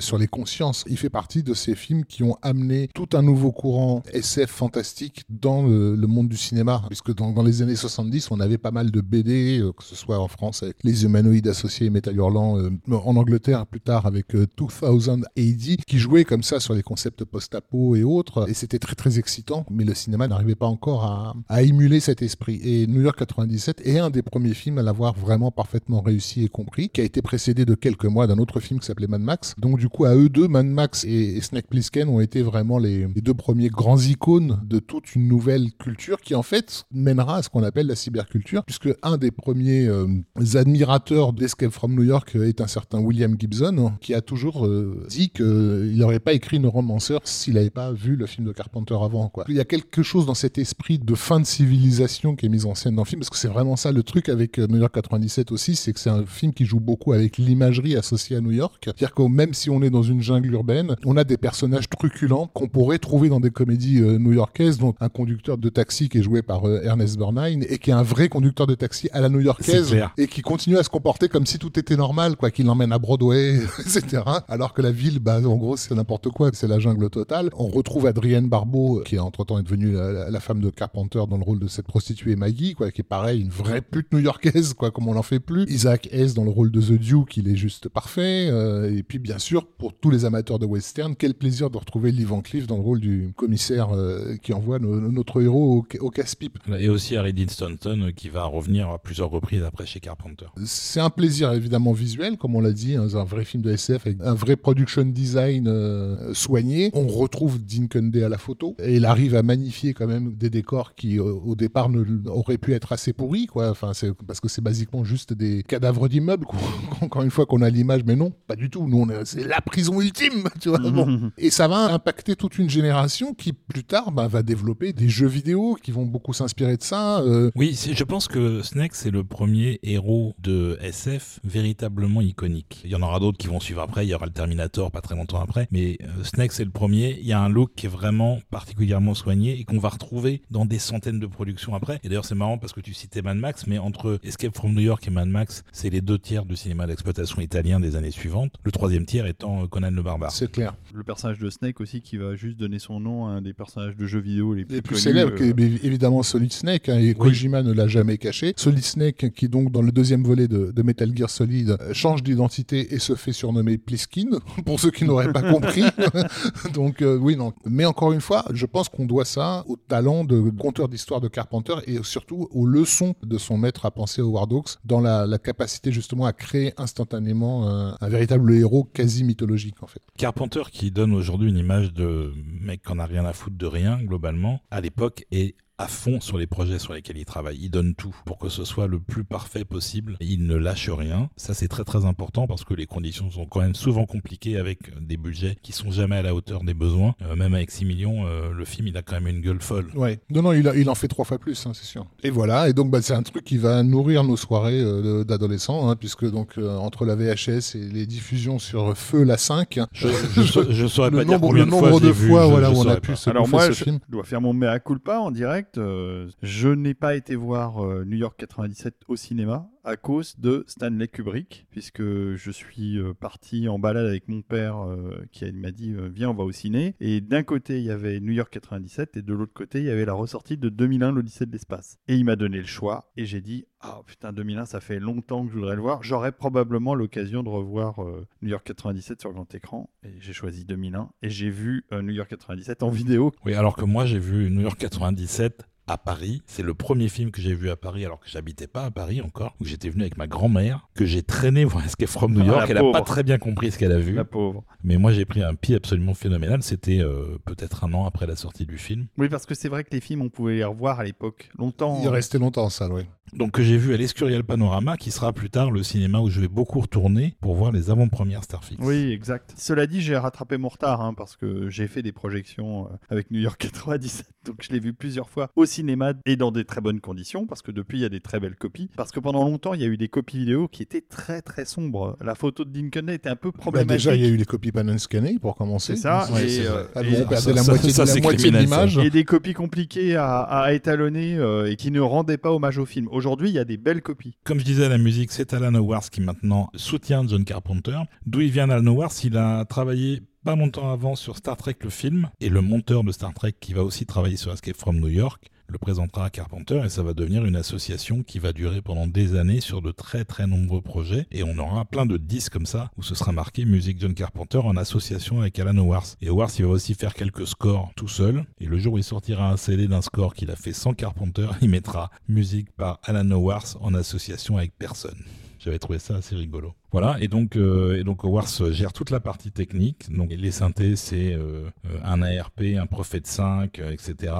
[0.00, 0.84] sur les consciences.
[0.88, 5.24] Il fait partie de ces films qui ont amené tout un nouveau courant SF fantastique
[5.28, 6.82] dans le, le monde du cinéma.
[6.88, 9.94] Puisque dans, dans les années 70 on avait pas mal de BD euh, que ce
[9.94, 14.06] soit en France avec les humanoïdes associés et Métal Hurlant euh, en Angleterre plus tard
[14.06, 18.48] avec euh, 2000 AD qui jouait comme ça sur les concepts post-apo et autres.
[18.48, 19.64] Et c'était très très excitant.
[19.70, 22.60] Mais le cinéma n'arrivait pas encore à, à émuler cet esprit.
[22.62, 26.48] Et New York 97 est un des premiers films à l'avoir vraiment parfaitement réussi et
[26.48, 29.54] compris qui a été précédé de quelques mois d'un autre film qui s'appelait Mad Max.
[29.58, 32.78] Donc du coup à eux deux Mad Max et, et Snake Plissken ont été vraiment
[32.78, 37.42] les deux premiers grands icônes de toute une nouvelle culture qui en fait mènera à
[37.42, 40.06] ce qu'on appelle la cyberculture puisque un des premiers euh,
[40.54, 45.06] admirateurs d'Escape from New York euh, est un certain William Gibson qui a toujours euh,
[45.08, 48.96] dit qu'il n'aurait pas écrit une romanceur s'il n'avait pas vu le film de Carpenter
[49.02, 49.28] avant.
[49.28, 49.44] Quoi.
[49.48, 52.64] Il y a quelque chose dans cet esprit de fin de civilisation qui est mis
[52.64, 54.78] en scène dans le film parce que c'est vraiment ça le truc avec euh, New
[54.78, 58.40] York 97 aussi, c'est que c'est un film qui joue beaucoup avec l'imagerie associée à
[58.40, 58.74] New York.
[58.84, 62.48] C'est-à-dire que même si on est dans une jungle urbaine, on a des personnages truculents
[62.52, 66.22] qu'on pourrait trouver dans des comédies euh, new-yorkaises, donc un conducteur de taxi qui est
[66.22, 69.28] joué par euh, Ernest Borgnine et qui est un vrai conducteur de taxi à la
[69.28, 72.92] new-yorkaise et qui continue à se comporter comme si tout était normal, quoi, qu'il l'emmène
[72.92, 74.22] à Broadway, etc.
[74.48, 77.50] Alors que la ville, bah, en gros, c'est n'importe quoi, c'est la jungle totale.
[77.56, 81.36] On retrouve Adrienne Barbeau, qui entre-temps est devenue la, la- la femme de Carpenter dans
[81.36, 84.90] le rôle de cette prostituée Maggie, quoi, qui est pareil, une vraie pute new-yorkaise, quoi,
[84.90, 85.64] comme on n'en fait plus.
[85.68, 88.48] Isaac Hayes dans le rôle de The Duke, il est juste parfait.
[88.50, 92.12] euh, et puis, bien sûr, pour tous les amateurs de western, quel plaisir de retrouver
[92.12, 95.44] Lee Van Cleef dans le rôle du commissaire euh, qui envoie no- no- notre notre
[95.44, 96.58] héros au, au casse-pipe.
[96.78, 100.46] Et aussi Harry Dean Stanton euh, qui va revenir à plusieurs reprises après chez Carpenter.
[100.64, 103.72] C'est un plaisir évidemment visuel, comme on l'a dit, hein, c'est un vrai film de
[103.72, 106.90] SF avec un vrai production design euh, soigné.
[106.94, 110.50] On retrouve Dean Cundey à la photo et il arrive à magnifier quand même des
[110.50, 113.70] décors qui euh, au départ ne, auraient pu être assez pourris, quoi.
[113.70, 116.46] Enfin, c'est parce que c'est basiquement juste des cadavres d'immeubles.
[117.00, 118.86] Encore une fois qu'on a l'image, mais non, pas du tout.
[118.86, 120.78] Nous, c'est la prison ultime, tu vois.
[120.78, 121.30] Bon.
[121.38, 125.26] Et ça va impacter toute une génération qui plus tard bah, va développer des jeux
[125.30, 127.20] vidéo qui vont beaucoup s'inspirer de ça.
[127.20, 132.80] euh, Oui, je pense que Snake, c'est le premier héros de SF véritablement iconique.
[132.84, 135.00] Il y en aura d'autres qui vont suivre après, il y aura le Terminator pas
[135.00, 137.16] très longtemps après, mais euh, Snake, c'est le premier.
[137.20, 140.64] Il y a un look qui est vraiment particulièrement soigné et qu'on va retrouver dans
[140.64, 142.00] des centaines de productions après.
[142.02, 144.80] Et d'ailleurs, c'est marrant parce que tu citais Mad Max, mais entre Escape from New
[144.80, 148.54] York et Mad Max, c'est les deux tiers du cinéma d'exploitation italien des années suivantes.
[148.64, 150.30] Le troisième tiers étant euh, Conan le Barbare.
[150.32, 150.74] c'est clair.
[150.94, 153.96] Le personnage de Snake aussi qui va juste donner son nom à un des personnages
[153.96, 156.98] de jeux vidéo les plus, Les plus connus, euh, qui est évidemment Solid Snake, hein,
[156.98, 158.52] et Kojima ne l'a jamais caché.
[158.56, 162.22] Solid Snake, qui donc dans le deuxième volet de, de Metal Gear Solid, euh, change
[162.22, 164.30] d'identité et se fait surnommer Pliskin,
[164.64, 165.84] pour ceux qui n'auraient pas compris.
[166.74, 167.52] donc euh, oui, non.
[167.66, 171.28] Mais encore une fois, je pense qu'on doit ça au talent de conteur d'histoire de
[171.28, 175.38] Carpenter et surtout aux leçons de son maître à penser Howard Hawks dans la, la
[175.38, 180.00] capacité justement à créer instantanément un, un véritable héros quasi mythologique en fait.
[180.16, 183.66] Carpenter qui donne aujourd'hui une image de mec qui en a rien à foutre de
[183.66, 184.99] rien globalement, à l'époque
[185.30, 187.58] est à fond sur les projets sur lesquels il travaille.
[187.60, 190.16] Il donne tout pour que ce soit le plus parfait possible.
[190.20, 191.30] Il ne lâche rien.
[191.36, 194.78] Ça, c'est très très important parce que les conditions sont quand même souvent compliquées avec
[195.00, 197.14] des budgets qui sont jamais à la hauteur des besoins.
[197.22, 199.90] Euh, même avec 6 millions, euh, le film, il a quand même une gueule folle.
[199.94, 200.20] Ouais.
[200.30, 202.06] Non, non, il, a- il en fait trois fois plus, hein, c'est sûr.
[202.22, 202.68] Et voilà.
[202.68, 206.30] Et donc, bah, c'est un truc qui va nourrir nos soirées euh, d'adolescents, hein, puisque
[206.30, 210.42] donc euh, entre la VHS et les diffusions sur Feu la 5, hein, Je, je,
[210.42, 212.42] sa- je saurais le pas dire nombre, combien le de fois, nombre je de fois
[212.44, 213.98] je- voilà, je où on a pu se Alors moi, ce je film.
[214.10, 215.69] dois faire mon mea culpa en direct.
[215.78, 220.64] Euh, je n'ai pas été voir euh, New York 97 au cinéma à cause de
[220.66, 225.70] Stanley Kubrick, puisque je suis euh, parti en balade avec mon père euh, qui m'a
[225.70, 226.94] dit euh, viens on va au ciné.
[227.00, 229.90] Et d'un côté il y avait New York 97 et de l'autre côté il y
[229.90, 231.98] avait la ressortie de 2001 l'Odyssée de l'espace.
[232.08, 235.44] Et il m'a donné le choix et j'ai dit ah putain 2001 ça fait longtemps
[235.44, 236.02] que je voudrais le voir.
[236.02, 238.00] J'aurais probablement l'occasion de revoir
[238.42, 242.28] New York 97 sur grand écran et j'ai choisi 2001 et j'ai vu New York
[242.28, 246.42] 97 en vidéo Oui, alors que moi, j'ai vu New York 97 à Paris.
[246.46, 249.20] C'est le premier film que j'ai vu à Paris alors que j'habitais pas à Paris
[249.20, 252.46] encore, où j'étais venu avec ma grand-mère, que j'ai traîné voir Escape from New Ah,
[252.46, 252.66] York.
[252.70, 254.14] Elle a pas très bien compris ce qu'elle a vu.
[254.14, 254.64] La pauvre.
[254.84, 256.62] Mais moi, j'ai pris un pied absolument phénoménal.
[256.62, 259.06] C'était euh, peut-être un an après la sortie du film.
[259.18, 262.00] Oui, parce que c'est vrai que les films, on pouvait les revoir à l'époque, longtemps.
[262.02, 263.06] Il restait longtemps en salle, ouais.
[263.32, 266.40] Donc que j'ai vu à l'Escurial Panorama, qui sera plus tard le cinéma où je
[266.40, 268.82] vais beaucoup retourner pour voir les avant-premières Starfix.
[268.84, 269.54] Oui, exact.
[269.56, 273.30] Cela dit, j'ai rattrapé mon retard hein, parce que j'ai fait des projections euh, avec
[273.30, 274.26] New York 97.
[274.46, 277.62] Donc je l'ai vu plusieurs fois au cinéma et dans des très bonnes conditions parce
[277.62, 278.88] que depuis il y a des très belles copies.
[278.96, 281.64] Parce que pendant longtemps il y a eu des copies vidéo qui étaient très très
[281.64, 282.16] sombres.
[282.20, 283.92] La photo de Dean Cundey était un peu Bah, problématique.
[283.96, 285.96] déjà, il y a eu les copies pan and scannées pour commencer.
[285.96, 286.84] C'est ça, Ouais, et, euh.
[286.94, 288.98] Ah, et- bon, on perdait ça- la moitié, ça, de, la moitié de l'image.
[288.98, 292.86] et des copies compliquées à, à étalonner euh, et qui ne rendaient pas hommage au
[292.86, 293.08] film.
[293.10, 294.36] Aujourd'hui, il y a des belles copies.
[294.44, 297.98] Comme je disais, la musique, c'est Alan Howard qui maintenant soutient John Carpenter.
[298.26, 299.12] D'où il vient Alan Howard?
[299.24, 303.12] Il a travaillé pas longtemps avant sur Star Trek le film, et le monteur de
[303.12, 306.82] Star Trek qui va aussi travailler sur Escape from New York le présentera à Carpenter
[306.84, 310.24] et ça va devenir une association qui va durer pendant des années sur de très
[310.24, 313.64] très nombreux projets et on aura plein de disques comme ça où ce sera marqué
[313.64, 316.06] musique John Carpenter en association avec Alan Howard.
[316.20, 319.04] Et Howard il va aussi faire quelques scores tout seul et le jour où il
[319.04, 323.30] sortira un CD d'un score qu'il a fait sans Carpenter, il mettra musique par Alan
[323.30, 325.22] Howard en association avec personne.
[325.60, 326.72] J'avais trouvé ça assez rigolo.
[326.90, 330.10] Voilà, et donc, euh, et donc Howard gère toute la partie technique.
[330.10, 331.68] Donc les synthés, c'est euh,
[332.02, 334.32] un ARP, un Prophet 5, euh, etc.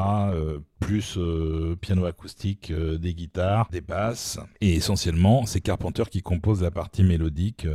[0.81, 4.39] plus euh, piano acoustique, des guitares, des basses.
[4.63, 7.67] Et essentiellement, c'est Carpenter qui compose la partie mélodique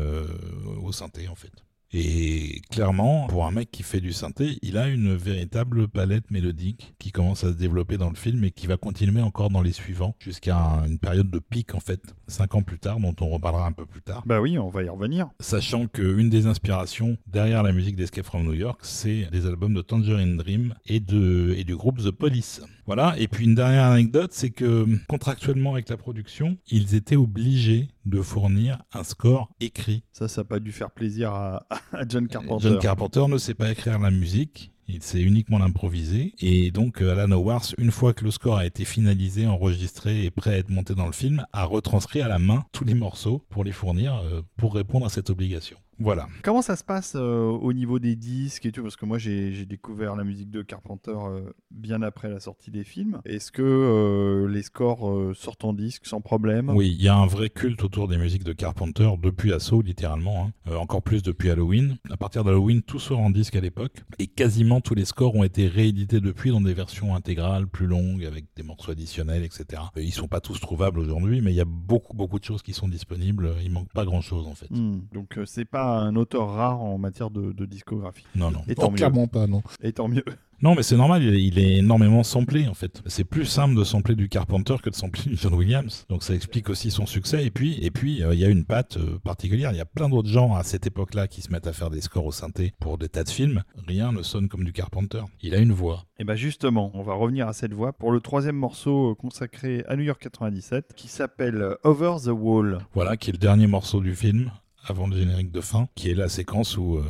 [0.82, 1.65] au synthé, en fait.
[1.98, 6.94] Et clairement, pour un mec qui fait du synthé, il a une véritable palette mélodique
[7.00, 9.72] qui commence à se développer dans le film et qui va continuer encore dans les
[9.72, 13.30] suivants jusqu'à un- une période de pic en fait, cinq ans plus tard, dont on
[13.30, 14.24] reparlera un peu plus tard.
[14.26, 15.30] Bah oui, on va y revenir.
[15.40, 19.82] Sachant qu'une des inspirations derrière la musique d'Escape from New York, c'est des albums de
[19.82, 22.62] Tangerine Dream et, de, et du groupe The Police.
[22.86, 27.90] Voilà, et puis une dernière anecdote, c'est que contractuellement avec la production, ils étaient obligés
[28.06, 30.04] de fournir un score écrit.
[30.12, 32.70] Ça, ça n'a pas dû faire plaisir à, à John Carpenter.
[32.70, 34.72] John Carpenter ne sait pas écrire la musique.
[34.88, 36.36] Il sait uniquement l'improviser.
[36.38, 40.30] Et donc, euh, Alan Howard, une fois que le score a été finalisé, enregistré et
[40.30, 43.44] prêt à être monté dans le film, a retranscrit à la main tous les morceaux
[43.50, 45.78] pour les fournir, euh, pour répondre à cette obligation.
[46.00, 46.28] Voilà.
[46.44, 48.84] Comment ça se passe euh, au niveau des disques et tout?
[48.84, 52.84] Parce que moi, j'ai découvert la musique de Carpenter euh, bien après la sortie des
[52.84, 53.22] films.
[53.26, 56.70] Est-ce que euh, les scores sortent en disque sans problème?
[56.70, 60.52] Oui, il y a un vrai culte autour des musiques de Carpenter depuis Assaut, littéralement.
[60.68, 60.76] hein.
[60.76, 61.98] Encore plus depuis Halloween.
[62.12, 64.04] À partir d'Halloween, tout sort en disque à l'époque.
[64.20, 68.26] Et quasiment tous les scores ont été réédités depuis dans des versions intégrales, plus longues,
[68.26, 69.82] avec des morceaux additionnels, etc.
[69.96, 72.74] Ils sont pas tous trouvables aujourd'hui, mais il y a beaucoup, beaucoup de choses qui
[72.74, 73.54] sont disponibles.
[73.64, 74.70] Il manque pas grand-chose, en fait.
[74.72, 75.02] Hmm.
[75.14, 78.26] Donc, c'est pas un auteur rare en matière de, de discographie.
[78.36, 78.62] Non, non.
[78.68, 78.98] Et Non, tant mieux.
[78.98, 79.62] clairement pas, non.
[79.82, 80.24] Et tant mieux.
[80.62, 83.04] Non, mais c'est normal, il est, énormément samplé en fait.
[83.08, 86.06] C'est plus simple de sampler du Carpenter que de sampler du John Williams.
[86.10, 87.46] Donc ça explique aussi son succès.
[87.46, 89.72] Et puis, et puis, euh, il y a une patte euh, particulière.
[89.72, 92.02] Il y a plein d'autres gens à cette époque-là qui se mettent à faire des
[92.02, 93.64] scores au synthé pour des tas de films.
[93.86, 95.22] Rien ne sonne comme du Carpenter.
[95.42, 96.06] Il a une voix.
[96.20, 99.84] Et bien justement, on va revenir à cette voix pour le troisième morceau euh, consacré
[99.88, 102.80] à New York 97 qui s'appelle Over the Wall.
[102.94, 104.52] Voilà, qui est le dernier morceau du film
[104.88, 107.04] avant le générique de fin, qui est la séquence où euh,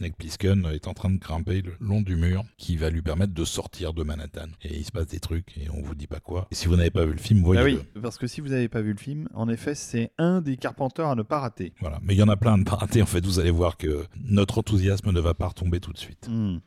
[0.00, 3.34] Nick Plissken est en train de grimper le long du mur, qui va lui permettre
[3.34, 4.46] de sortir de Manhattan.
[4.62, 6.46] Et il se passe des trucs, et on vous dit pas quoi.
[6.50, 7.78] Et si vous n'avez pas vu le film, Ah voyez-le.
[7.94, 10.56] oui, parce que si vous n'avez pas vu le film, en effet, c'est un des
[10.56, 11.72] Carpenters à ne pas rater.
[11.80, 13.02] Voilà, mais il y en a plein à ne pas rater.
[13.02, 16.28] En fait, vous allez voir que notre enthousiasme ne va pas retomber tout de suite.
[16.28, 16.58] Hmm.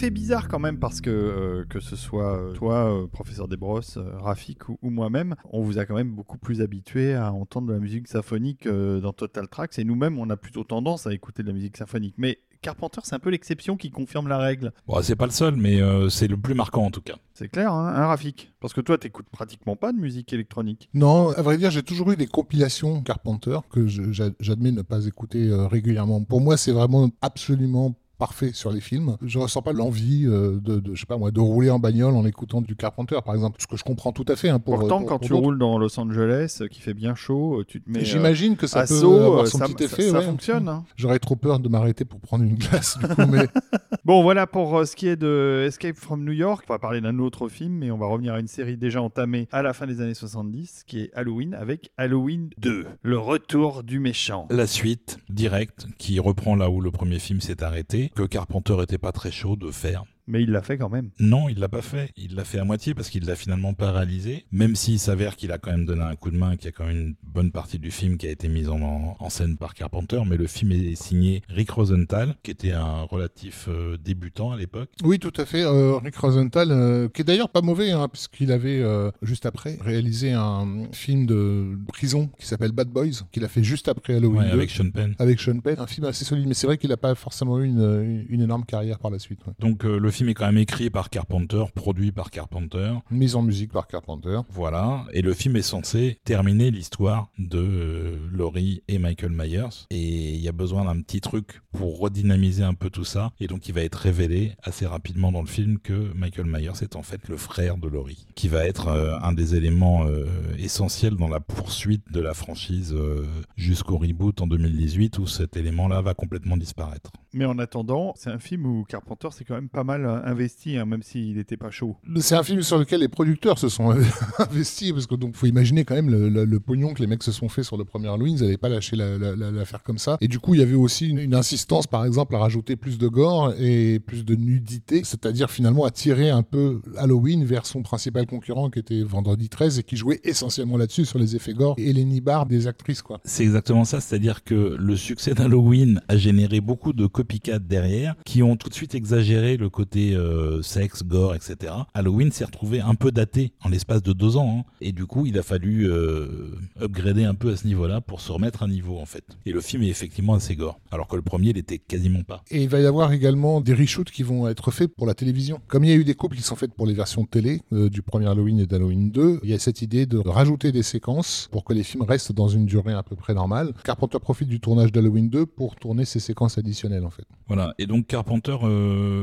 [0.00, 3.98] Fait bizarre quand même parce que euh, que ce soit euh, toi, euh, professeur Desbrosses,
[3.98, 7.68] euh, Rafik ou, ou moi-même, on vous a quand même beaucoup plus habitué à entendre
[7.68, 11.12] de la musique symphonique euh, dans Total Tracks et nous-mêmes on a plutôt tendance à
[11.12, 12.14] écouter de la musique symphonique.
[12.16, 14.72] Mais Carpenter, c'est un peu l'exception qui confirme la règle.
[14.86, 17.16] Bon, c'est pas le seul, mais euh, c'est le plus marquant en tout cas.
[17.34, 18.52] C'est clair, hein, hein, Rafik?
[18.60, 20.88] Parce que toi, t'écoutes pratiquement pas de musique électronique.
[20.92, 25.48] Non, à vrai dire, j'ai toujours eu des compilations Carpenter que j'admets ne pas écouter
[25.48, 26.22] euh, régulièrement.
[26.22, 29.16] Pour moi, c'est vraiment absolument parfait sur les films.
[29.22, 32.14] Je ressens pas l'envie euh, de, de, je sais pas moi, de rouler en bagnole
[32.14, 33.56] en écoutant du Carpenter, par exemple.
[33.60, 34.50] Ce que je comprends tout à fait.
[34.50, 37.14] hein, pour, Pourtant, pour- quand pour tu roules dans Los Angeles, euh, qui fait bien
[37.14, 39.64] chaud, euh, tu te mets euh, J'imagine que ça à peut saut, avoir son ça,
[39.66, 40.10] petit ça- effet.
[40.10, 40.24] ça ouais.
[40.24, 40.68] fonctionne.
[40.68, 40.84] hein.
[40.96, 43.48] J'aurais trop peur de m'arrêter pour prendre une glace, du coup, mais
[44.04, 46.64] Bon, voilà pour euh, ce qui est de Escape from New York.
[46.68, 49.48] On va parler d'un autre film, mais on va revenir à une série déjà entamée
[49.52, 53.98] à la fin des années 70, qui est Halloween, avec Halloween 2, le retour du
[54.00, 54.46] méchant.
[54.50, 58.98] La suite directe qui reprend là où le premier film s'est arrêté, que Carpenter était
[58.98, 60.04] pas très chaud de faire.
[60.30, 61.10] Mais il l'a fait quand même.
[61.18, 62.10] Non, il l'a pas fait.
[62.16, 64.46] Il l'a fait à moitié parce qu'il l'a finalement pas réalisé.
[64.52, 66.72] Même s'il s'avère qu'il a quand même donné un coup de main, qu'il y a
[66.72, 69.74] quand même une bonne partie du film qui a été mise en, en scène par
[69.74, 70.20] Carpenter.
[70.26, 74.90] Mais le film est signé Rick Rosenthal, qui était un relatif euh, débutant à l'époque.
[75.04, 75.62] oui, tout à fait.
[75.64, 79.78] Euh, Rick Rosenthal, euh, qui est d'ailleurs pas mauvais, hein, puisqu'il avait euh, juste après
[79.80, 84.40] réalisé un film de prison qui s'appelle Bad Boys, qu'il a fait juste après Halloween
[84.42, 84.52] Ouais, 2.
[84.52, 85.14] avec Sean Penn.
[85.18, 87.66] avec Sean Penn, un film assez solide, mais c'est vrai qu'il n'a pas forcément eu
[87.66, 89.40] une, une énorme carrière par la suite.
[89.46, 89.52] ouais.
[89.58, 92.94] Donc euh, le film est quand même écrit par Carpenter, produit par Carpenter.
[93.10, 94.40] Mise en musique par Carpenter.
[94.50, 99.86] Voilà, et le film est censé terminer l'histoire de euh, Laurie et Michael Myers.
[99.90, 103.32] Et il y a besoin d'un petit truc pour redynamiser un peu tout ça.
[103.40, 106.96] Et donc il va être révélé assez rapidement dans le film que Michael Myers est
[106.96, 110.26] en fait le frère de Laurie, qui va être euh, un des éléments euh,
[110.58, 116.00] essentiels dans la poursuite de la franchise euh, jusqu'au reboot en 2018 où cet élément-là
[116.02, 117.10] va complètement disparaître.
[117.32, 120.76] Mais en attendant, c'est un film où Carpenter s'est quand même pas mal euh, investi,
[120.76, 121.96] hein, même s'il n'était pas chaud.
[122.16, 123.90] C'est un film sur lequel les producteurs se sont
[124.38, 127.22] investis, parce que donc faut imaginer quand même le, le- le pognon que les mecs
[127.22, 129.82] se sont fait sur le premier Halloween, ils n'avaient pas lâché l'affaire la, la, l'affaire
[129.82, 130.16] comme ça.
[130.20, 132.98] Et du coup, il y avait aussi une, une insistance, par exemple, à rajouter plus
[132.98, 137.82] de gore et plus de nudité, c'est-à-dire finalement à tirer un peu Halloween vers son
[137.82, 141.74] principal concurrent qui était Vendredi 13 et qui jouait essentiellement là-dessus sur les effets gore
[141.78, 143.20] et les nibards des actrices, quoi.
[143.24, 148.42] C'est exactement ça, c'est-à-dire que le succès d'Halloween a généré beaucoup de copycats derrière qui
[148.42, 151.72] ont tout de suite exagéré le côté euh, sexe, gore, etc.
[151.94, 154.70] Halloween s'est retrouvé un peu daté en l'espace de deux ans, hein.
[154.80, 158.32] et du coup il a fallu euh, upgrader un peu à ce niveau-là pour se
[158.32, 159.24] remettre à niveau en fait.
[159.46, 162.42] Et le film est effectivement assez gore, alors que le premier l'était quasiment pas.
[162.50, 165.60] Et il va y avoir également des reshoots qui vont être faits pour la télévision.
[165.68, 167.88] Comme il y a eu des coupes qui sont faites pour les versions télé euh,
[167.88, 171.48] du premier Halloween et d'Halloween 2, il y a cette idée de rajouter des séquences
[171.50, 173.72] pour que les films restent dans une durée à peu près normale.
[173.84, 177.24] Carpenter profite du tournage d'Halloween 2 pour tourner ces séquences additionnelles en fait.
[177.48, 178.56] Voilà, et donc Carpenter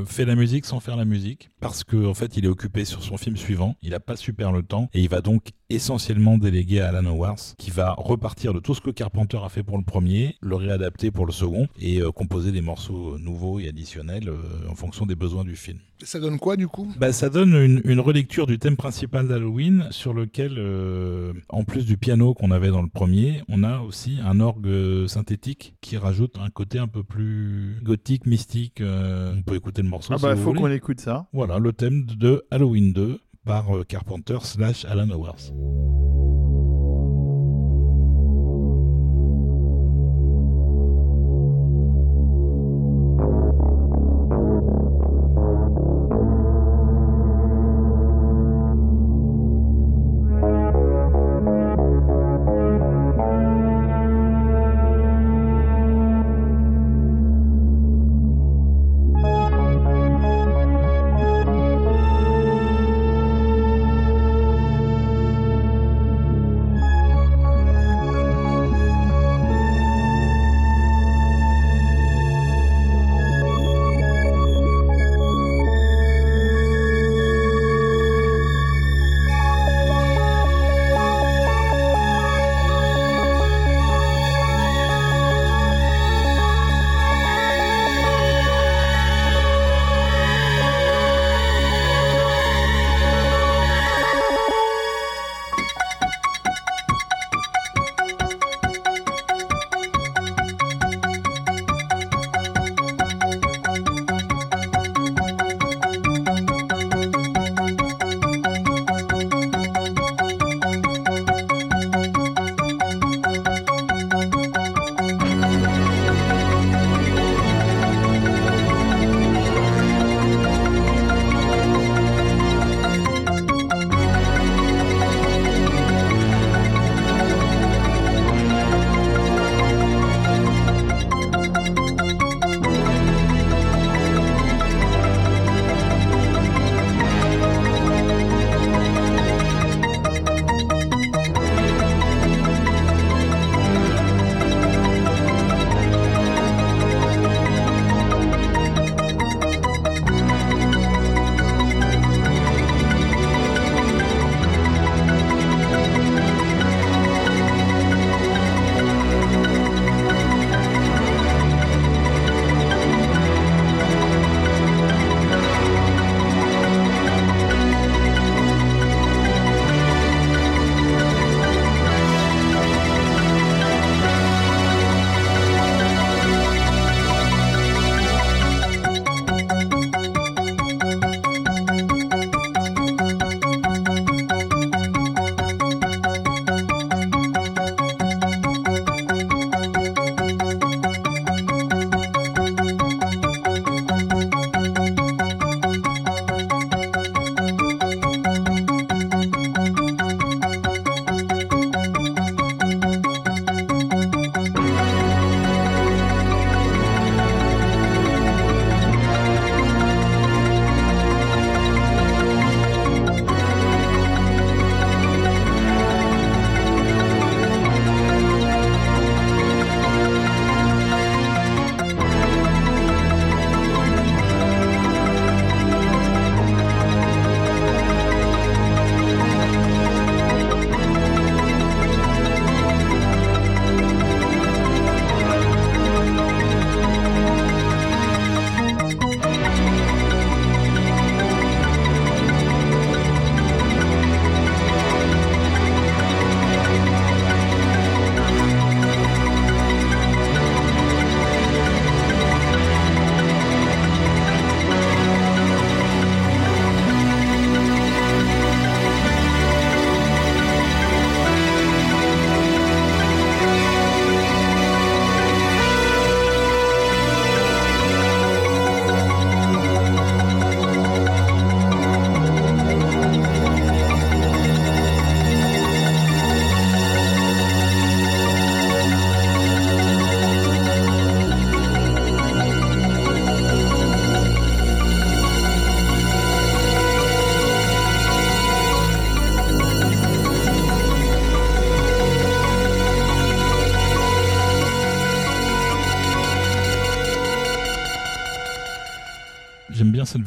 [0.06, 3.04] fait la musique sans faire la musique, parce que en fait il est occupé sur
[3.04, 6.82] son film suivant, il a pas super le temps, et il va donc essentiellement déléguer
[6.82, 9.84] à Alan Howard, qui va repartir de tout ce que Carpenter a fait pour le
[9.84, 14.38] premier, le réadapter pour le second, et euh, composer des morceaux nouveaux et additionnels euh,
[14.70, 15.80] en fonction des besoins du film.
[16.04, 16.94] Ça donne quoi du coup?
[17.00, 21.86] Bah, ça donne une, une relecture du thème principal d'Halloween, sur lequel, euh, en plus
[21.86, 26.36] du piano qu'on avait dans le premier, on a aussi un orgue synthétique qui rajoute
[26.40, 28.80] un côté un peu plus gothique, mystique.
[28.82, 30.14] euh, on peut écouter le morceau.
[30.14, 31.26] Ah si bah vous faut qu'on écoute ça.
[31.34, 35.40] Voilà, le thème de Halloween 2 par euh, Carpenter slash Alan Howard.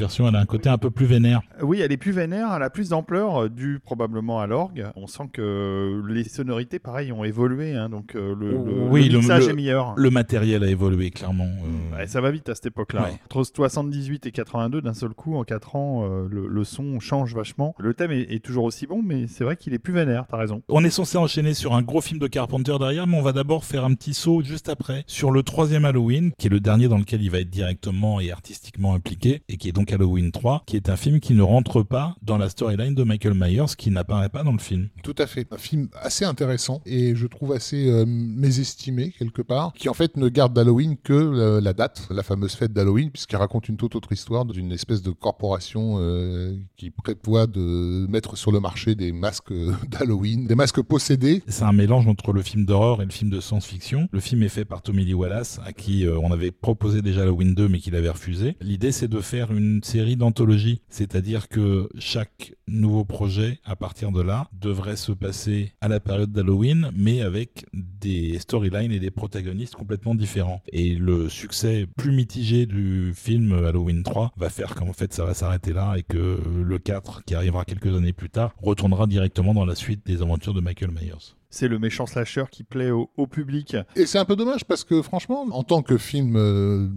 [0.01, 1.40] Version, elle a un côté un peu plus vénère.
[1.62, 4.86] Oui, elle est plus vénère, elle a plus d'ampleur, euh, dû probablement à l'orgue.
[4.96, 9.18] On sent que les sonorités, pareil, ont évolué, hein, donc euh, le, le, Oui, le
[9.18, 9.94] mixage le- est meilleur.
[9.96, 11.44] Le matériel a évolué clairement.
[11.44, 13.03] euh, Ouais, ça va vite à cette époque-là.
[13.03, 13.20] Ouais.
[13.26, 17.34] Entre 78 et 82, d'un seul coup, en 4 ans, euh, le, le son change
[17.34, 17.74] vachement.
[17.78, 20.36] Le thème est, est toujours aussi bon, mais c'est vrai qu'il est plus vénère, t'as
[20.38, 20.62] raison.
[20.68, 23.64] On est censé enchaîner sur un gros film de Carpenter derrière, mais on va d'abord
[23.64, 26.98] faire un petit saut juste après sur le troisième Halloween, qui est le dernier dans
[26.98, 30.76] lequel il va être directement et artistiquement impliqué, et qui est donc Halloween 3, qui
[30.76, 34.28] est un film qui ne rentre pas dans la storyline de Michael Myers, qui n'apparaît
[34.28, 34.88] pas dans le film.
[35.03, 35.47] Tout à fait.
[35.51, 40.16] Un film assez intéressant et je trouve assez euh, mésestimé quelque part, qui en fait
[40.16, 43.95] ne garde d'Halloween que euh, la date, la fameuse fête d'Halloween, puisqu'il raconte une toute
[43.97, 49.12] autre histoire d'une espèce de corporation euh, qui prévoit de mettre sur le marché des
[49.12, 49.53] masques
[49.88, 51.43] d'Halloween, des masques possédés.
[51.49, 54.09] C'est un mélange entre le film d'horreur et le film de science-fiction.
[54.12, 57.55] Le film est fait par Tommy Lee Wallace, à qui on avait proposé déjà Halloween
[57.55, 58.57] 2, mais qu'il avait refusé.
[58.61, 64.22] L'idée, c'est de faire une série d'anthologies, c'est-à-dire que chaque nouveau projet, à partir de
[64.22, 69.74] là, devrait se passer à la période d'Halloween, mais avec des storylines et des protagonistes
[69.74, 70.62] complètement différents.
[70.72, 75.35] Et le succès plus mitigé du film Halloween 3 va faire qu'en fait ça va
[75.35, 79.64] s'arrêter là et que le 4, qui arrivera quelques années plus tard, retournera directement dans
[79.64, 81.35] la suite des aventures de Michael Myers.
[81.51, 83.76] C'est le méchant slasher qui plaît au, au public.
[83.96, 86.88] Et c'est un peu dommage parce que franchement, en tant que film euh,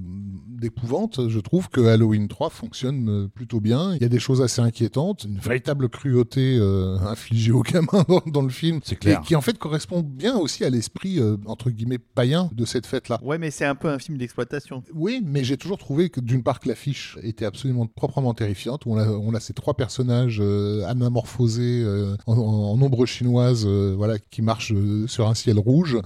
[0.47, 3.95] d'épouvante, je trouve que Halloween 3 fonctionne euh, plutôt bien.
[3.95, 8.21] Il y a des choses assez inquiétantes, une véritable cruauté euh, infligée aux gamins dans,
[8.27, 9.19] dans le film, C'est clair.
[9.19, 12.85] et qui en fait correspond bien aussi à l'esprit euh, entre guillemets païen de cette
[12.85, 13.19] fête-là.
[13.23, 14.83] Ouais, mais c'est un peu un film d'exploitation.
[14.93, 18.85] Oui, mais j'ai toujours trouvé que d'une part que l'affiche était absolument proprement terrifiante.
[18.85, 23.65] où On a, on a ces trois personnages euh, anamorphosés euh, en, en ombre chinoise,
[23.65, 25.97] euh, voilà, qui marchent euh, sur un ciel rouge.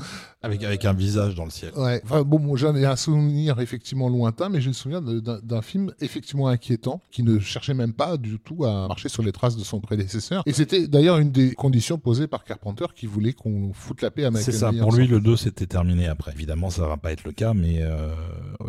[0.48, 1.72] Avec, avec un visage dans le ciel.
[1.76, 2.02] Ouais.
[2.04, 5.94] Enfin, bon, moi, j'en ai un souvenir effectivement lointain, mais j'ai le souvenir d'un film
[6.02, 9.64] effectivement inquiétant qui ne cherchait même pas du tout à marcher sur les traces de
[9.64, 10.44] son prédécesseur.
[10.46, 14.26] Et c'était d'ailleurs une des conditions posées par Carpenter qui voulait qu'on foute la paix
[14.26, 16.32] à Michael C'est ça, pour lui le 2 c'était terminé après.
[16.34, 18.14] Évidemment ça va pas être le cas, mais euh,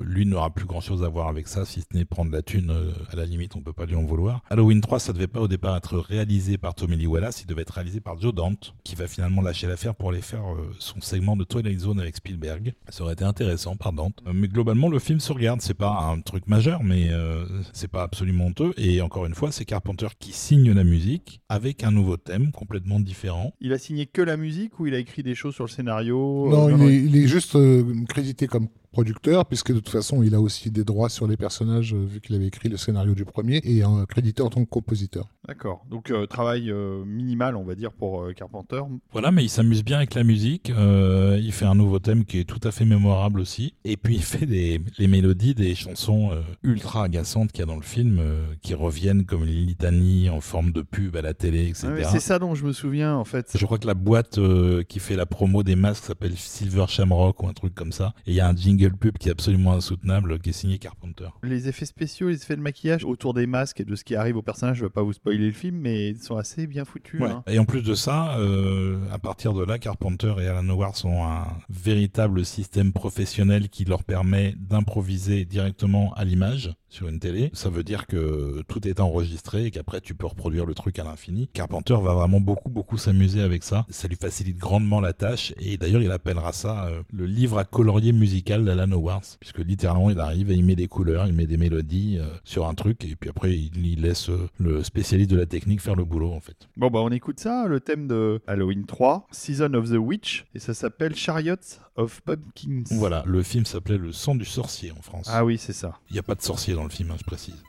[0.01, 2.71] lui n'aura plus grand chose à voir avec ça, si ce n'est prendre la thune,
[2.71, 4.43] euh, à la limite on peut pas lui en vouloir.
[4.51, 7.63] Halloween 3 ça devait pas au départ être réalisé par Tommy Lee Wallace, il devait
[7.63, 11.01] être réalisé par Joe Dante, qui va finalement lâcher l'affaire pour aller faire euh, son
[11.01, 12.75] segment de Twilight Zone avec Spielberg.
[12.89, 14.19] Ça aurait été intéressant par Dante.
[14.27, 17.89] Euh, mais globalement le film se regarde, c'est pas un truc majeur, mais euh, c'est
[17.91, 18.73] pas absolument honteux.
[18.77, 23.01] Et encore une fois c'est Carpenter qui signe la musique avec un nouveau thème complètement
[23.01, 23.53] différent.
[23.61, 26.49] Il a signé que la musique ou il a écrit des choses sur le scénario?
[26.51, 28.69] Non, Euh, il, est, il est juste euh, crédité comme
[29.03, 32.21] producteur, puisque de toute façon, il a aussi des droits sur les personnages, euh, vu
[32.21, 35.29] qu'il avait écrit le scénario du premier, et euh, crédité en tant que compositeur.
[35.47, 35.87] D'accord.
[35.89, 38.81] Donc euh, travail euh, minimal, on va dire, pour euh, Carpenter.
[39.13, 40.71] Voilà, mais il s'amuse bien avec la musique.
[40.71, 43.75] euh, il fait un nouveau thème qui est tout à fait mémorable aussi.
[43.85, 47.67] Et puis il fait des, les mélodies des chansons euh, ultra agaçantes qu'il y a
[47.67, 51.35] dans le film, euh, qui reviennent comme les litanies en forme de pub à la
[51.35, 51.89] télé, etc.
[52.03, 53.53] Ah c'est ça dont je me souviens, en fait.
[53.55, 57.41] Je crois que la boîte euh, qui fait la promo des masques s'appelle Silver Shamrock
[57.45, 58.13] ou un truc comme ça.
[58.27, 61.29] Et il y a un jingle pub qui est absolument insoutenable, qui est signé Carpenter.
[61.43, 64.37] Les effets spéciaux, les effets de maquillage autour des masques et de ce qui arrive
[64.37, 66.85] au personnage, je ne vais pas vous spoiler le film, mais ils sont assez bien
[66.85, 67.21] foutus.
[67.21, 67.31] Ouais.
[67.31, 67.43] hein.
[67.47, 71.25] Et en plus de ça, euh, à partir de là, Carpenter et Alan Howard ont
[71.25, 77.51] un véritable système professionnel qui leur permet d'improviser directement à l'image sur une télé.
[77.53, 81.05] Ça veut dire que tout est enregistré et qu'après tu peux reproduire le truc à
[81.05, 81.49] l'infini.
[81.53, 83.87] Carpenter va vraiment beaucoup beaucoup s'amuser avec ça.
[83.91, 87.65] Ça lui facilite grandement la tâche et d'ailleurs il appellera ça euh, le livre à
[87.65, 91.47] colorier musical d'Alan Howard puisque littéralement il arrive et il met des couleurs, il met
[91.47, 95.37] des mélodies euh, sur un truc et puis après il, laisse euh, le spécialiste de
[95.37, 96.69] la technique faire le boulot en fait.
[96.77, 100.59] Bon, bah on écoute ça, le thème de Halloween 3, Season of the Witch, et
[100.59, 101.57] ça s'appelle Chariots
[101.99, 102.85] of Pumpkins.
[102.93, 105.27] Voilà, le film s'appelait Le sang du sorcier en France.
[105.31, 105.99] Ah oui, c'est ça.
[106.09, 107.63] Il n'y a pas de sorcier dans le film, hein, je précise.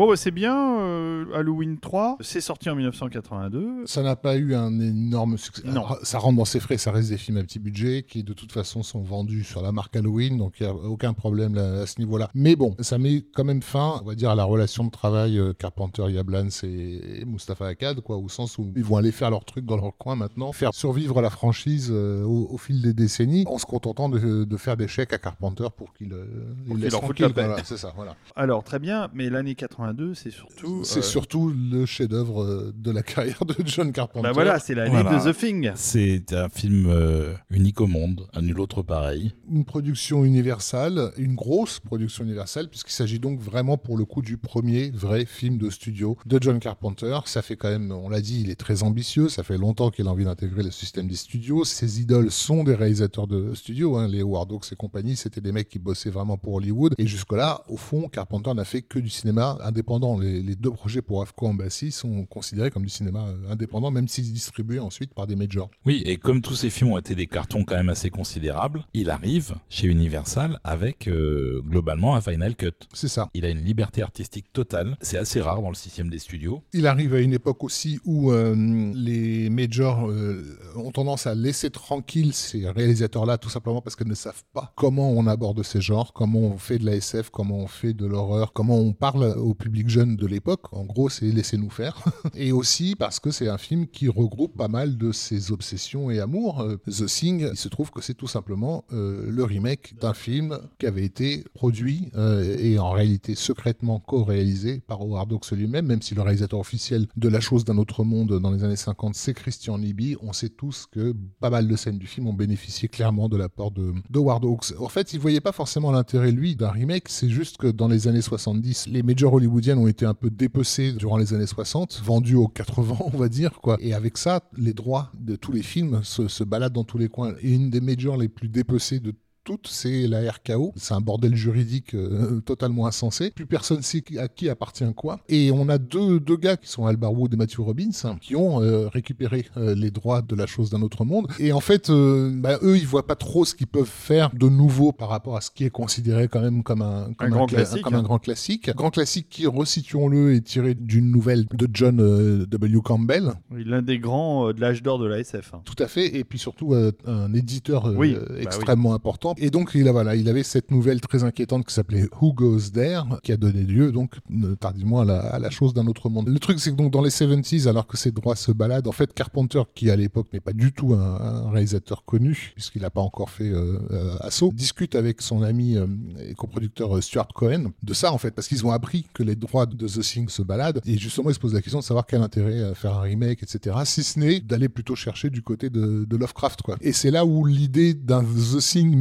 [0.00, 0.80] Bon, bah, c'est bien.
[0.80, 3.84] euh, Halloween 3, c'est sorti en 1982.
[3.84, 5.60] Ça n'a pas eu un énorme succès.
[5.66, 5.72] Non.
[5.84, 8.32] Alors, ça rentre dans ses frais, ça reste des films à petit budget qui de
[8.32, 11.82] toute façon sont vendus sur la marque Halloween, donc il n'y a aucun problème là,
[11.82, 12.30] à ce niveau-là.
[12.34, 15.38] Mais bon, ça met quand même fin, on va dire, à la relation de travail
[15.38, 19.30] euh, Carpenter, Yablans et, et Mustafa Akkad, quoi, au sens où ils vont aller faire
[19.30, 22.94] leur truc dans leur coin maintenant, faire survivre la franchise euh, au, au fil des
[22.94, 26.24] décennies, en se contentant de, de faire des chèques à Carpenter pour qu'il euh,
[26.66, 27.44] qu'il laisse leur foute la paix.
[27.44, 28.16] voilà, c'est ça, voilà.
[28.34, 30.82] Alors, très bien, mais l'année 82, c'est surtout.
[30.84, 34.22] C'est euh, surtout le chef-d'œuvre euh, de la carrière de John Carpenter.
[34.22, 35.24] Bah voilà, c'est l'année Voilà.
[35.24, 35.70] de The Thing.
[35.74, 39.32] C'est un film euh, unique au monde, un nul autre pareil.
[39.50, 44.36] une production universelle, une grosse production universelle, puisqu'il s'agit donc vraiment pour le coup du
[44.36, 47.18] premier vrai film de studio de John Carpenter.
[47.26, 50.06] Ça fait quand même, on l'a dit, il est très ambitieux, ça fait longtemps qu'il
[50.06, 51.64] a envie d'intégrer le système des studios.
[51.64, 55.52] Ses idoles sont des réalisateurs de studio, hein, les Howard Hawks et compagnie, c'était des
[55.52, 56.94] mecs qui bossaient vraiment pour Hollywood.
[56.98, 60.18] Et jusque-là, au fond, Carpenter n'a fait que du cinéma indépendant.
[60.18, 64.08] Les, les deux projets pour Afco Embassy sont considérés comme du cinéma euh, indépendant, même
[64.08, 65.70] s'ils distribués ensuite par des majors.
[65.86, 69.10] Oui, et comme tous ces films ont été des cartons quand même assez considérables, il
[69.10, 72.72] arrive chez Universal avec euh, globalement un final cut.
[72.92, 73.28] C'est ça.
[73.34, 76.62] Il a une liberté artistique totale, c'est assez rare dans le système des studios.
[76.72, 78.54] Il arrive à une époque aussi où euh,
[78.94, 84.14] les majors euh, ont tendance à laisser tranquilles ces réalisateurs-là, tout simplement parce qu'ils ne
[84.14, 87.66] savent pas comment on aborde ces genres, comment on fait de la SF, comment on
[87.66, 90.72] fait de l'horreur, comment on parle au public jeune de l'époque.
[90.72, 92.02] En gros, c'est laissez-nous faire.
[92.34, 96.18] et aussi parce que c'est un film qui regroupe pas mal de ses obsessions et
[96.18, 96.60] amours.
[96.60, 100.58] Euh, The Thing, il se trouve que c'est tout simplement euh, le remake d'un film
[100.78, 106.02] qui avait été produit euh, et en réalité secrètement co-réalisé par Howard Hawks lui-même, même
[106.02, 109.34] si le réalisateur officiel de La chose d'un autre monde dans les années 50, c'est
[109.34, 110.16] Christian Libby.
[110.22, 113.70] On sait tous que pas mal de scènes du film ont bénéficié clairement de l'apport
[113.70, 114.72] de, de Howard Hawks.
[114.78, 117.08] En fait, il voyait pas forcément l'intérêt, lui, d'un remake.
[117.08, 120.92] C'est juste que dans les années 70, les majors hollywoodiennes ont été un peu dépecés
[120.92, 123.76] durant les années 60, vendus aux 80, on va dire, quoi.
[123.80, 127.08] Et avec ça, les droits de tous les films se, se baladent dans tous les
[127.08, 127.34] coins.
[127.42, 129.12] Et une des majors les plus dépecées de
[129.50, 130.72] toutes, c'est la RKO.
[130.76, 133.30] C'est un bordel juridique euh, totalement insensé.
[133.30, 135.18] Plus personne sait à qui appartient quoi.
[135.28, 138.36] Et on a deux, deux gars qui sont Albar Wood et Matthew Robbins hein, qui
[138.36, 141.26] ont euh, récupéré euh, les droits de la chose d'un autre monde.
[141.40, 144.92] Et en fait, bah, eux, ils voient pas trop ce qu'ils peuvent faire de nouveau
[144.92, 147.82] par rapport à ce qui est considéré quand même comme un, comme grand cla- classique,
[147.82, 147.98] comme hein.
[147.98, 148.70] un grand classique.
[148.76, 151.96] Grand classique qui, resituons-le, est tiré d'une nouvelle de John
[152.44, 152.80] W.
[152.84, 153.32] Campbell.
[153.50, 155.54] Oui, L'un des grands de l'âge d'or de la SF.
[155.54, 155.62] hein.
[155.64, 156.74] Tout à fait, et puis surtout
[157.06, 159.34] un éditeur Oui, bah extrêmement important.
[159.40, 162.70] Et donc il, a, voilà, il avait cette nouvelle très inquiétante qui s'appelait Who Goes
[162.72, 166.10] There, qui a donné lieu donc euh, tardivement à la, à la chose d'un autre
[166.10, 166.28] monde.
[166.28, 168.92] Le truc c'est que donc dans les 70s, alors que ces droits se baladent, en
[168.92, 173.00] fait Carpenter, qui à l'époque n'est pas du tout un, réalisateur connu, puisqu'il n'a pas
[173.00, 175.86] encore fait euh, euh, Assaut, discute avec son ami euh,
[176.28, 179.66] et coproducteur Stuart Cohen de ça en fait, parce qu'ils ont appris que les droits
[179.66, 182.20] de The Thing se baladent, et justement ils se posent la question de savoir quel
[182.20, 183.76] intérêt à faire un remake, etc.
[183.84, 186.76] Si ce n'est d'aller plutôt chercher du côté de, de Lovecraft, quoi.
[186.80, 188.96] Et c'est là où l'idée d'un The Thing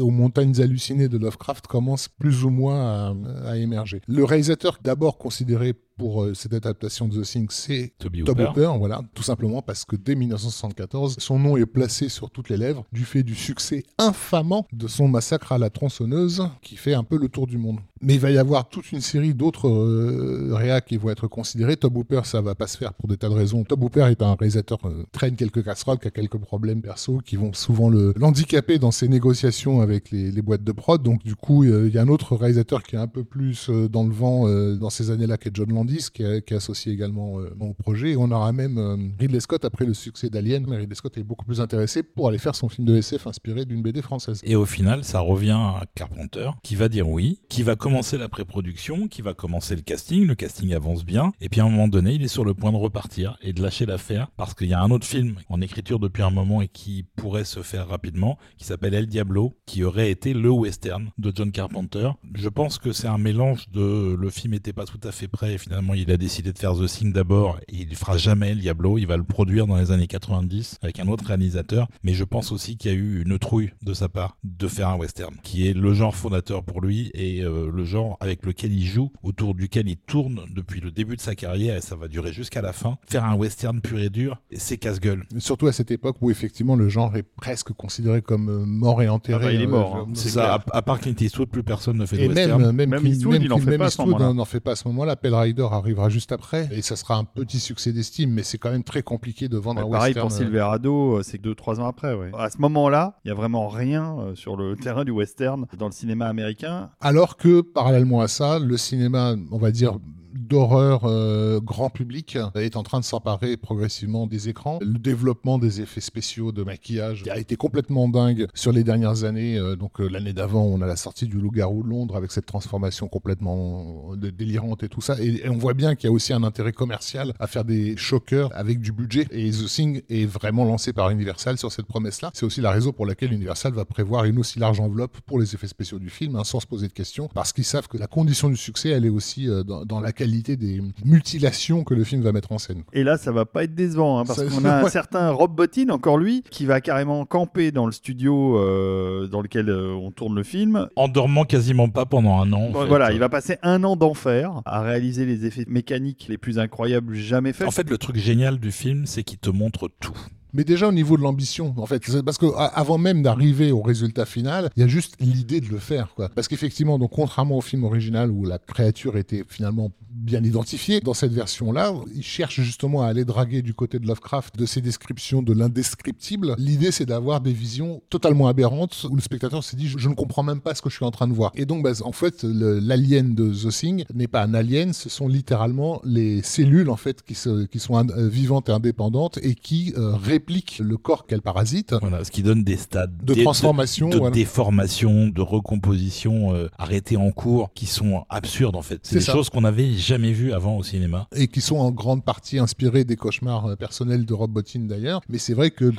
[0.00, 3.14] aux montagnes hallucinées de Lovecraft commence plus ou moins
[3.44, 4.00] à, à émerger.
[4.06, 8.44] Le réalisateur, d'abord considéré pour euh, cette adaptation de The Thing, c'est Toby Hooper.
[8.44, 12.56] Hooper, voilà, tout simplement parce que dès 1974, son nom est placé sur toutes les
[12.56, 17.04] lèvres du fait du succès infamant de son massacre à la tronçonneuse qui fait un
[17.04, 17.78] peu le tour du monde.
[18.00, 21.76] Mais il va y avoir toute une série d'autres euh, réas qui vont être considérés.
[21.76, 23.64] Tobe Hooper, ça va pas se faire pour des tas de raisons.
[23.64, 27.36] Tobe Hooper est un réalisateur euh, traîne quelques casseroles, qui a quelques problèmes perso, qui
[27.36, 31.02] vont souvent le l'handicaper dans ses négociations avec les, les boîtes de prod.
[31.02, 33.70] Donc du coup, euh, il y a un autre réalisateur qui est un peu plus
[33.70, 34.44] euh, dans le vent
[34.76, 35.72] dans ces années-là, qui est John
[36.12, 38.12] Qui est, associé également euh, au projet.
[38.12, 41.44] Et on aura même euh, Ridley Scott après le succès d'Alien, Ridley Scott est beaucoup
[41.44, 44.40] plus intéressé pour aller faire son film de SF inspiré d'une BD française.
[44.44, 48.28] Et au final, ça revient à Carpenter, qui va dire oui, qui va commencer la
[48.28, 51.88] pré-production, qui va commencer le casting, le casting avance bien, et puis à un moment
[51.88, 54.74] donné, il est sur le point de repartir et de lâcher l'affaire, parce qu'il y
[54.74, 58.38] a un autre film en écriture depuis un moment et qui pourrait se faire rapidement,
[58.58, 62.10] qui s'appelle El Diablo, qui aurait été le western de John Carpenter.
[62.34, 65.54] Je pense que c'est un mélange de le film n'était pas tout à fait prêt,
[65.54, 68.98] et finalement il a décidé de faire The Thing d'abord, il fera jamais El Diablo,
[68.98, 72.52] il va le produire dans les années 90 avec un autre réalisateur, mais je pense
[72.52, 75.66] aussi qu'il y a eu une trouille de sa part de faire un western, qui
[75.68, 79.54] est le genre fondateur pour lui et euh, le genre avec lequel il joue, autour
[79.54, 82.72] duquel il tourne depuis le début de sa carrière et ça va durer jusqu'à la
[82.72, 82.98] fin.
[83.08, 85.24] Faire un western pur et dur, c'est casse-gueule.
[85.38, 89.08] Surtout à cette époque où effectivement le genre est presque considéré comme euh, mort et
[89.08, 89.38] enterré.
[89.42, 90.06] Ah bah, il est Euh, mort, hein.
[90.14, 90.64] je- C'est ça, clair.
[90.72, 92.62] à, à part Clint Eastwood, plus personne ne fait de même, western.
[92.72, 94.86] même, Même Clint- Eastwood, il en Clint- fait même Eastwood n'en fait pas à ce
[94.88, 95.16] moment-là.
[95.16, 98.70] Pell Rider arrivera juste après et ça sera un petit succès d'estime, mais c'est quand
[98.70, 100.28] même très compliqué de vendre Ouais, un pareil western.
[100.28, 102.14] pour euh, Silverado, euh, c'est que 2-3 ans après.
[102.14, 102.30] Ouais.
[102.38, 105.86] À ce moment-là, il y a vraiment rien euh, sur le terrain du western dans
[105.86, 106.90] le cinéma américain.
[107.00, 109.98] Alors que, parallèlement à ça, le cinéma, on va dire,
[110.34, 114.78] d'horreur euh, grand public est en train de s'emparer progressivement des écrans.
[114.80, 119.58] Le développement des effets spéciaux de maquillage a été complètement dingue sur les dernières années.
[119.58, 122.46] Euh, donc euh, l'année d'avant, on a la sortie du Loup-garou de Londres avec cette
[122.46, 125.16] transformation complètement euh, délirante et tout ça.
[125.20, 128.50] Et, on voit bien qu'il y a aussi un intérêt commercial à faire des choqueurs
[128.54, 129.26] avec du budget.
[129.30, 132.30] Et The Thing est vraiment lancé par Universal sur cette promesse-là.
[132.34, 135.54] C'est aussi la raison pour laquelle Universal va prévoir une aussi large enveloppe pour les
[135.54, 138.06] effets spéciaux du film, hein, sans se poser de questions, parce qu'ils savent que la
[138.06, 142.22] condition du succès, elle est aussi dans, dans la qualité des mutilations que le film
[142.22, 142.82] va mettre en scène.
[142.92, 145.54] Et là, ça va pas être décevant, hein, parce Ça- qu'on a un certain Rob
[145.54, 150.10] Bottin, encore lui, qui va carrément camper dans le studio euh, dans lequel euh, on
[150.10, 150.88] tourne le film.
[150.96, 152.62] En dormant quasiment pas pendant un an.
[152.66, 152.88] en Bon, fait.
[152.88, 157.14] voilà, il va passer un an d'enfer à réaliser les effets mécaniques les plus incroyables
[157.14, 157.68] jamais faits.
[157.68, 160.16] En fait, le truc génial du film, c'est qu'il te montre tout.
[160.54, 164.24] Mais déjà au niveau de l'ambition, en fait, parce que avant même d'arriver au résultat
[164.24, 166.28] final, il y a juste l'idée de le faire, quoi.
[166.28, 171.12] Parce qu'effectivement, donc contrairement au film original où la créature était finalement bien identifiée, dans
[171.12, 175.42] cette version-là, il cherche justement à aller draguer du côté de Lovecraft de ses descriptions
[175.42, 176.54] de l'indescriptible.
[176.56, 180.44] L'idée, c'est d'avoir des visions totalement aberrantes où le spectateur s'est dit, je, ne comprends
[180.44, 181.50] même pas ce que je suis en train de voir.
[181.56, 185.26] Et donc, bah, en fait, l'alien de The Thing n'est pas un alien, ce sont
[185.28, 189.92] littéralement les cellules en fait qui, se- qui sont euh, vivantes et indépendantes et qui
[189.98, 190.12] euh,
[190.44, 191.94] répliquent le corps qu'elles parasitent.
[192.02, 194.34] Voilà, ce qui donne des stades De transformation, de, voilà.
[194.34, 199.00] déformation, de recomposition euh, arrêtées en cours, qui sont absurdes en fait.
[199.02, 199.32] C'est des ça.
[199.32, 201.26] choses qu'on n'avait jamais vues avant au cinéma.
[201.34, 205.22] et qui sont en grande partie inspirés des cauchemars euh, personnels de Rob Bottin d'ailleurs.
[205.30, 205.90] Mais c'est vrai que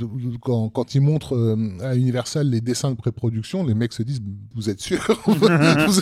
[0.42, 4.22] quand, quand ils montrent euh, à Universal les dessins de pré-production, les mecs se disent
[4.54, 5.00] Vous êtes sûr?
[5.26, 5.46] Vous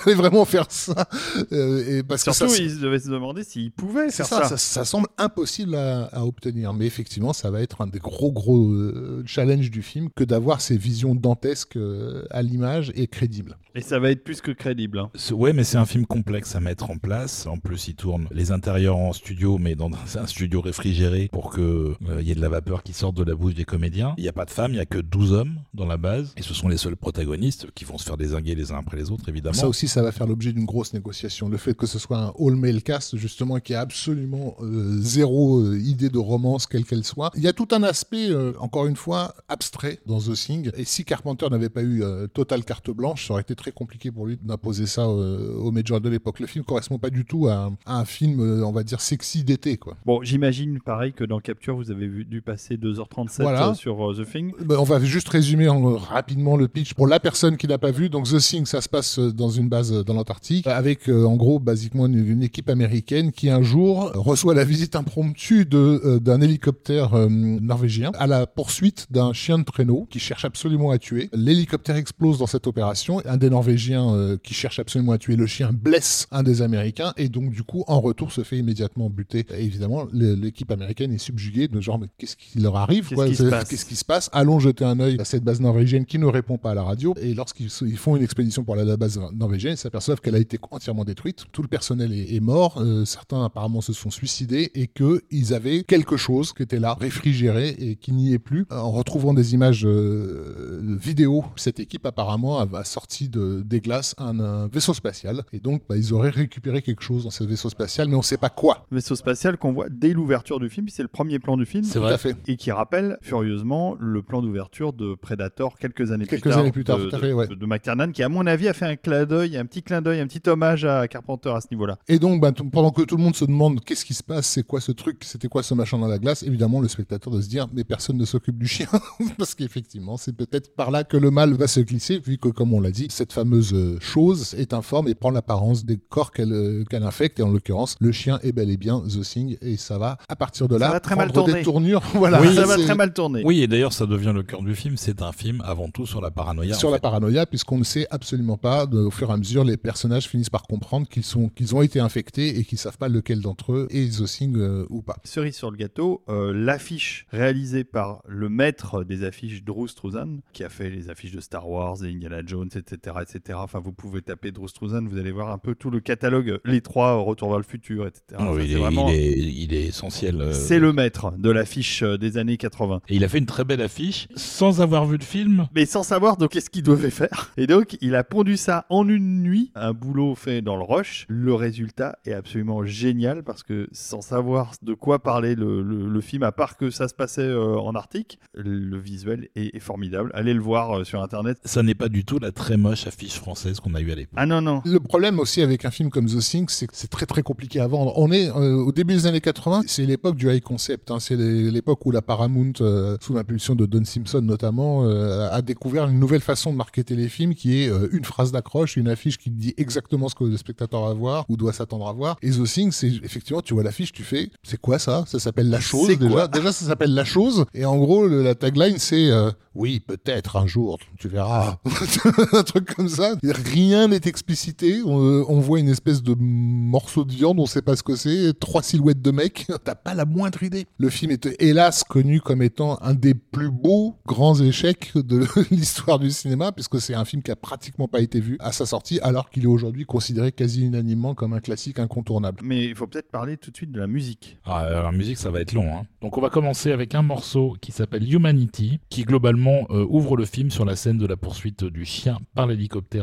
[0.05, 1.07] allez vraiment faire ça
[1.51, 4.49] Euh, et parce Surtout, que ça, ils devaient se demander s'ils pouvaient faire ça, ça.
[4.49, 6.73] ça, ça semble impossible à, à obtenir.
[6.73, 10.59] Mais effectivement, ça va être un des gros, gros euh, challenges du film que d'avoir
[10.59, 13.57] ces visions dantesques euh, à l'image et crédibles.
[13.75, 14.99] Et ça va être plus que crédible.
[14.99, 15.09] hein.
[15.31, 17.47] Ouais, mais c'est un film complexe à mettre en place.
[17.47, 21.95] En plus, il tourne les intérieurs en studio, mais dans un studio réfrigéré pour que
[22.07, 24.13] euh, y ait de la vapeur qui sorte de la bouche des comédiens.
[24.17, 26.33] Il n'y a pas de femmes, il n'y a que 12 hommes dans la base.
[26.37, 29.09] Et ce sont les seuls protagonistes qui vont se faire désinguer les uns après les
[29.09, 29.55] autres, évidemment.
[29.55, 31.49] Ça aussi, ça va faire l'objet d'une grosse négociation.
[31.49, 35.79] Le fait que ce soit un all-male cast, justement, qui a absolument euh, zéro euh,
[35.79, 37.31] idée de romance, quelle qu'elle soit.
[37.35, 40.69] Il y a tout un aspect, euh, encore une fois, abstrait dans The Thing.
[40.77, 44.11] Et si Carpenter n'avait pas eu euh, totale carte blanche, ça aurait été très compliqué
[44.11, 46.39] pour lui d'imposer ça euh, au Major de l'époque.
[46.41, 48.99] Le film correspond pas du tout à, un- à un film, euh, on va dire,
[48.99, 49.95] sexy d'été, quoi.
[50.05, 53.69] Bon, j'imagine pareil que dans Capture, vous avez vu, dû passer 2h37 Voilà.
[53.69, 54.51] euh, sur The Thing.
[54.65, 57.91] Ben, on va juste résumer en- rapidement le pitch pour la personne qui n'a pas
[57.91, 58.09] vu.
[58.09, 62.05] Donc The Thing, ça se passe dans une base dans l'Antarctique avec en gros basiquement
[62.07, 67.27] une, une équipe américaine qui un jour reçoit la visite impromptue de d'un hélicoptère euh,
[67.29, 71.29] norvégien à la poursuite d'un chien de traîneau qui cherche absolument à tuer.
[71.33, 73.21] L'hélicoptère explose dans cette opération.
[73.25, 77.13] Un des Norvégiens euh, qui cherche absolument à tuer le chien blesse un des Américains
[77.17, 79.45] et donc du coup en retour se fait immédiatement buter.
[79.55, 83.35] Et évidemment, l'équipe américaine est subjuguée de genre mais qu'est-ce qui leur arrive Qu'est-ce qui
[83.35, 86.17] se passe Qu'est-ce qui se passe Allons jeter un œil à cette base norvégienne qui
[86.17, 87.13] ne répond pas à la radio.
[87.21, 90.39] Et lorsqu'ils font une expédition pour aller à la base norvégienne, ils s'aperçoivent qu'elle a
[90.39, 91.45] été entièrement détruite.
[91.51, 92.81] Tout le personnel est, est mort.
[92.81, 97.69] Euh, certains apparemment se sont suicidés et qu'ils avaient quelque chose qui était là, réfrigéré
[97.77, 98.65] et qui n'y est plus.
[98.71, 104.15] En retrouvant des images euh, vidéo, cette équipe apparemment a, a sorti de, des glaces
[104.17, 105.43] un, un vaisseau spatial.
[105.53, 108.23] Et donc, bah, ils auraient récupéré quelque chose dans ce vaisseau spatial, mais on ne
[108.23, 108.85] sait pas quoi.
[108.91, 111.83] Vaisseau spatial qu'on voit dès l'ouverture du film, c'est le premier plan du film.
[111.83, 112.17] C'est vrai.
[112.17, 112.35] fait.
[112.47, 116.59] Et qui rappelle furieusement le plan d'ouverture de Predator quelques années Quelques plus tard.
[116.59, 117.47] années plus tard, de, tout à fait, ouais.
[117.47, 120.01] de, de McTiernan, qui à mon avis a fait un clin d'œil, un petit clin
[120.01, 121.97] d'œil, un petit hommage à Carpenter à ce niveau-là.
[122.07, 124.63] Et donc, bah, pendant que tout le monde se demande qu'est-ce qui se passe, c'est
[124.63, 127.49] quoi ce truc, c'était quoi ce machin dans la glace, évidemment, le spectateur doit se
[127.49, 128.87] dire, mais personne ne s'occupe du chien.
[129.37, 132.73] Parce qu'effectivement, c'est peut-être par là que le mal va se glisser, vu que, comme
[132.73, 136.53] on l'a dit, cette fameuse euh, chose est informe et prend l'apparence des corps qu'elle
[136.53, 137.39] euh, qu'elle infecte.
[137.39, 139.57] Et en l'occurrence, le chien est bel et bien The Thing.
[139.61, 141.53] Et ça va, à partir de Ça là, va très mal tourner.
[141.55, 142.01] des tournures.
[142.13, 143.41] voilà, Oui, ça va très mal tourner.
[143.45, 144.95] Oui, et d'ailleurs, ça devient le cœur du film.
[144.97, 146.75] C'est un film avant tout sur la paranoïa.
[146.75, 147.01] sur la fait.
[147.01, 150.49] paranoïa, puisqu'on ne sait absolument pas, de- au fur et à mesure, les personnages finissent
[150.49, 153.87] par comprendre qu'ils sont, qu'ils ont été infectés et qu'ils savent pas lequel d'entre eux
[153.89, 155.17] est The Thing euh, ou pas.
[155.23, 160.63] Cerise sur le gâteau, euh, l'affiche réalisée par le maître des affiches Drew Struzan, qui
[160.63, 163.57] a fait les affiches de Star Wars, et Indiana Jones, etc., etc.
[163.61, 166.81] Enfin, vous pouvez taper Drew Struzan, vous allez voir un peu tout le catalogue, les
[166.81, 168.21] trois, euh, Retour vers le futur, etc.
[168.33, 170.41] Ah Enfin, oui, il, est, vraiment- il est- il est essentiel.
[170.41, 173.01] euh, c'est le maître de l'affiche euh, des années 80.
[173.09, 175.67] Et il a fait une très belle affiche sans avoir vu le film.
[175.73, 177.51] Mais sans savoir donc qu'est-ce qu'il devait faire.
[177.57, 181.25] Et donc, il a pondu ça en une nuit, un boulot fait dans le rush.
[181.29, 186.21] Le résultat est absolument génial parce que sans savoir de quoi parlait le, le- le
[186.21, 188.37] film, à part que ça se passait euh, en Arctique.
[188.53, 190.29] Le visuel est, est formidable.
[190.33, 191.57] Allez le voir euh, sur internet.
[191.63, 194.33] Ça n'est pas du tout la très moche affiche française qu'on a eue à l'époque.
[194.35, 194.81] Ah non, non.
[194.85, 197.79] Le problème aussi avec un film comme The Thing, c'est que c'est très très compliqué
[197.79, 198.13] à vendre.
[198.17, 201.11] On est euh, au début des années 80, c'est l'époque du high concept.
[201.11, 201.19] hein.
[201.19, 206.07] C'est l'époque où la Paramount, euh, sous l'impulsion de Don Simpson notamment, euh, a découvert
[206.09, 209.37] une nouvelle façon de marketer les films qui est euh, une phrase d'accroche, une affiche
[209.37, 212.37] qui dit exactement ce que le spectateur va voir ou doit s'attendre à voir.
[212.41, 215.23] Et The Thing, c'est effectivement, tu vois l'affiche, tu fais, c'est quoi ça?
[215.27, 216.49] Ça s'appelle La Chose déjà.
[216.71, 217.65] ça s'appelle La Chose.
[217.73, 221.77] Et en gros, le- la tagline, c'est euh, oui, peut-être un jour, tu verras.
[222.53, 223.35] un truc comme ça.
[223.43, 225.01] Rien n'est explicité.
[225.05, 228.57] On, on voit une espèce de morceau de viande, on sait pas ce que c'est.
[228.59, 229.65] Trois silhouettes de mecs.
[229.83, 230.85] T'as pas la moindre idée.
[230.97, 236.19] Le film est hélas connu comme étant un des plus beaux grands échecs de l'histoire
[236.19, 239.19] du cinéma, puisque c'est un film qui a pratiquement pas été vu à sa sortie,
[239.21, 242.59] alors qu'il est aujourd'hui considéré quasi unanimement comme un classique incontournable.
[242.63, 244.57] Mais il faut peut-être parler tout de suite de la musique.
[244.65, 245.95] Ah, la musique, ça va être long.
[245.97, 246.03] hein.
[246.21, 250.45] Donc, on va commencer avec un morceau qui s'appelle Humanity, qui globalement euh, ouvre le
[250.45, 252.67] film sur la scène de la poursuite du chien par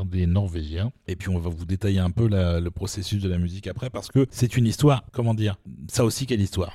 [0.07, 0.93] des Norvégiens.
[1.07, 4.09] Et puis, on va vous détailler un peu le processus de la musique après, parce
[4.09, 5.57] que c'est une histoire, comment dire,
[5.89, 6.75] ça aussi, quelle histoire.